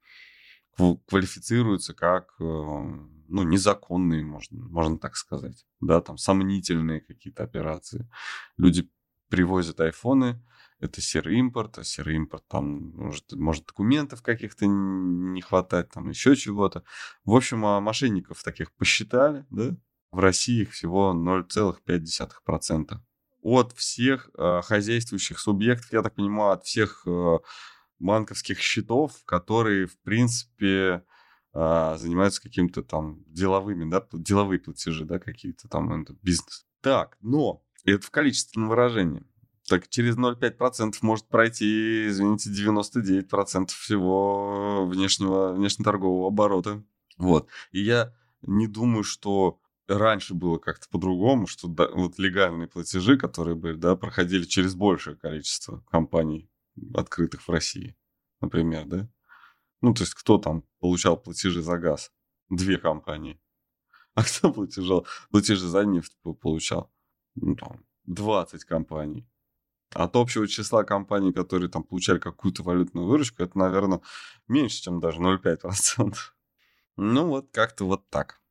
квалифицируются 1.07 1.93
как 1.93 2.33
э, 2.39 2.83
ну, 3.31 3.43
незаконные, 3.43 4.23
можно, 4.23 4.63
можно 4.67 4.97
так 4.99 5.15
сказать, 5.15 5.65
да, 5.79 6.01
там, 6.01 6.17
сомнительные 6.17 7.01
какие-то 7.01 7.43
операции. 7.43 8.09
Люди 8.57 8.89
привозят 9.29 9.79
айфоны, 9.79 10.41
это 10.79 10.99
серый 10.99 11.37
импорт, 11.37 11.77
а 11.77 11.83
серый 11.83 12.15
импорт 12.15 12.43
там 12.47 12.91
может, 12.95 13.31
может 13.33 13.65
документов 13.65 14.21
каких-то 14.21 14.65
не 14.65 15.41
хватать, 15.41 15.89
там 15.91 16.09
еще 16.09 16.35
чего-то. 16.35 16.83
В 17.23 17.35
общем, 17.35 17.65
а 17.65 17.79
мошенников 17.79 18.43
таких 18.43 18.73
посчитали, 18.73 19.45
да, 19.49 19.75
в 20.11 20.19
России 20.19 20.63
их 20.63 20.71
всего 20.71 21.13
0,5%. 21.13 22.99
От 23.43 23.71
всех 23.73 24.29
э, 24.37 24.61
хозяйствующих 24.63 25.39
субъектов, 25.39 25.93
я 25.93 26.01
так 26.01 26.15
понимаю, 26.15 26.51
от 26.51 26.65
всех 26.65 27.03
э, 27.07 27.37
банковских 27.99 28.59
счетов, 28.59 29.23
которые, 29.25 29.85
в 29.87 29.97
принципе, 30.01 31.03
а, 31.53 31.97
занимаются 31.97 32.41
каким-то 32.41 32.81
там 32.81 33.23
деловыми, 33.27 33.89
да, 33.89 34.05
деловые 34.13 34.59
платежи, 34.59 35.05
да, 35.05 35.19
какие-то 35.19 35.67
там, 35.67 36.01
это 36.01 36.15
бизнес. 36.21 36.65
Так, 36.81 37.17
но 37.21 37.63
это 37.83 38.05
в 38.05 38.11
количественном 38.11 38.69
выражении. 38.69 39.23
Так 39.67 39.87
через 39.87 40.17
0,5% 40.17 40.95
может 41.01 41.27
пройти, 41.27 42.07
извините, 42.07 42.49
99% 42.49 43.67
всего 43.67 44.85
внешнего, 44.85 45.53
внешнеторгового 45.53 46.27
оборота. 46.27 46.83
Вот. 47.17 47.47
И 47.71 47.81
я 47.81 48.13
не 48.41 48.67
думаю, 48.67 49.03
что 49.03 49.61
раньше 49.87 50.33
было 50.33 50.57
как-то 50.57 50.87
по-другому, 50.89 51.47
что 51.47 51.67
да, 51.67 51.87
вот 51.89 52.17
легальные 52.17 52.67
платежи, 52.67 53.17
которые 53.17 53.55
были, 53.55 53.75
да, 53.75 53.95
проходили 53.95 54.43
через 54.43 54.73
большее 54.73 55.15
количество 55.15 55.83
компаний, 55.89 56.49
открытых 56.93 57.41
в 57.41 57.49
России, 57.49 57.95
например, 58.41 58.85
да. 58.85 59.09
Ну, 59.81 59.93
то 59.93 60.03
есть 60.03 60.13
кто 60.13 60.37
там 60.37 60.63
получал 60.79 61.17
платежи 61.17 61.61
за 61.61 61.77
газ? 61.77 62.11
Две 62.49 62.77
компании. 62.77 63.39
А 64.13 64.23
кто 64.23 64.51
платежал, 64.51 65.07
платежи 65.29 65.65
за 65.65 65.85
нефть 65.85 66.17
получал? 66.41 66.91
Ну, 67.35 67.55
там, 67.55 67.85
20 68.07 68.65
компаний. 68.65 69.25
От 69.93 70.15
общего 70.15 70.47
числа 70.47 70.83
компаний, 70.83 71.31
которые 71.33 71.69
там 71.69 71.83
получали 71.83 72.19
какую-то 72.19 72.63
валютную 72.63 73.07
выручку, 73.07 73.43
это, 73.43 73.57
наверное, 73.57 74.01
меньше, 74.47 74.81
чем 74.81 74.99
даже 74.99 75.19
0,5%. 75.19 76.15
Ну, 76.97 77.27
вот 77.27 77.49
как-то 77.51 77.85
вот 77.85 78.09
так. 78.09 78.41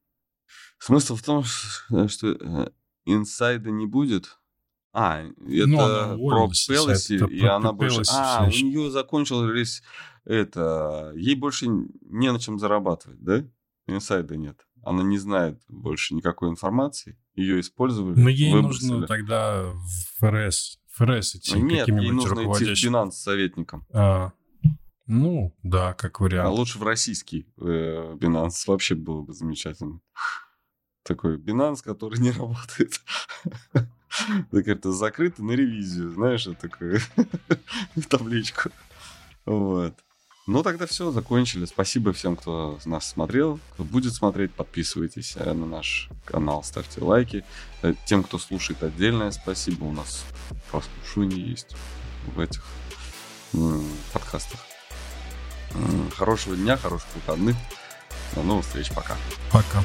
Смысл 0.78 1.14
в 1.14 1.22
том, 1.22 1.44
что 1.44 2.28
э, 2.28 2.70
инсайда 3.04 3.70
не 3.70 3.86
будет. 3.86 4.39
А, 4.92 5.20
это 5.22 5.66
ну, 5.66 6.28
про 6.28 6.48
Пелоси, 6.68 7.24
и 7.32 7.44
она 7.44 7.72
больше... 7.72 8.02
А, 8.12 8.44
у 8.44 8.50
нее 8.50 8.90
закончились 8.90 9.82
это, 10.24 11.12
ей 11.16 11.34
больше 11.34 11.66
не 11.68 12.32
на 12.32 12.38
чем 12.38 12.58
зарабатывать, 12.58 13.22
да? 13.22 13.44
Инсайда 13.86 14.36
нет. 14.36 14.66
Она 14.82 15.02
не 15.02 15.18
знает 15.18 15.60
больше 15.68 16.14
никакой 16.14 16.50
информации. 16.50 17.18
Ее 17.34 17.60
использовали. 17.60 18.18
Но 18.18 18.28
ей 18.28 18.52
выбросили. 18.52 18.90
нужно 18.92 19.06
тогда 19.06 19.72
в 19.72 19.88
ФРС. 20.18 20.78
ФРС 20.88 21.36
идти 21.36 21.60
Нет, 21.60 21.88
ей 21.88 22.10
нужно 22.10 22.40
идти 22.40 22.72
к 22.72 22.76
финанс-советникам. 22.76 23.86
А, 23.92 24.32
ну, 25.06 25.54
да, 25.62 25.94
как 25.94 26.20
вариант. 26.20 26.48
А 26.48 26.50
лучше 26.50 26.78
в 26.78 26.82
российский 26.82 27.48
э, 27.58 28.16
Binance 28.16 28.62
вообще 28.66 28.94
было 28.94 29.22
бы 29.22 29.32
замечательно. 29.32 30.00
Такой 31.02 31.38
Binance, 31.38 31.82
который 31.82 32.20
не 32.20 32.30
работает. 32.30 33.00
Так 34.50 34.68
это 34.68 34.92
закрыто 34.92 35.42
на 35.42 35.52
ревизию, 35.52 36.10
знаешь, 36.10 36.48
такую 36.60 37.00
табличку. 38.08 38.70
Вот. 39.46 39.94
Ну, 40.46 40.62
тогда 40.62 40.86
все, 40.86 41.12
закончили. 41.12 41.64
Спасибо 41.64 42.12
всем, 42.12 42.34
кто 42.34 42.78
нас 42.84 43.08
смотрел, 43.08 43.60
кто 43.74 43.84
будет 43.84 44.14
смотреть. 44.14 44.52
Подписывайтесь 44.52 45.36
э, 45.36 45.52
на 45.52 45.66
наш 45.66 46.08
канал, 46.24 46.64
ставьте 46.64 47.02
лайки. 47.02 47.44
Э, 47.82 47.94
тем, 48.06 48.24
кто 48.24 48.38
слушает, 48.38 48.82
отдельное 48.82 49.30
спасибо. 49.30 49.84
У 49.84 49.92
нас 49.92 50.24
прослушивание 50.72 51.50
есть 51.50 51.76
в 52.34 52.40
этих 52.40 52.64
подкастах. 54.12 54.60
Хорошего 56.16 56.56
дня, 56.56 56.76
хороших 56.76 57.08
выходных. 57.14 57.56
До 58.34 58.42
новых 58.42 58.64
встреч. 58.64 58.90
Пока. 58.90 59.16
Пока. 59.52 59.84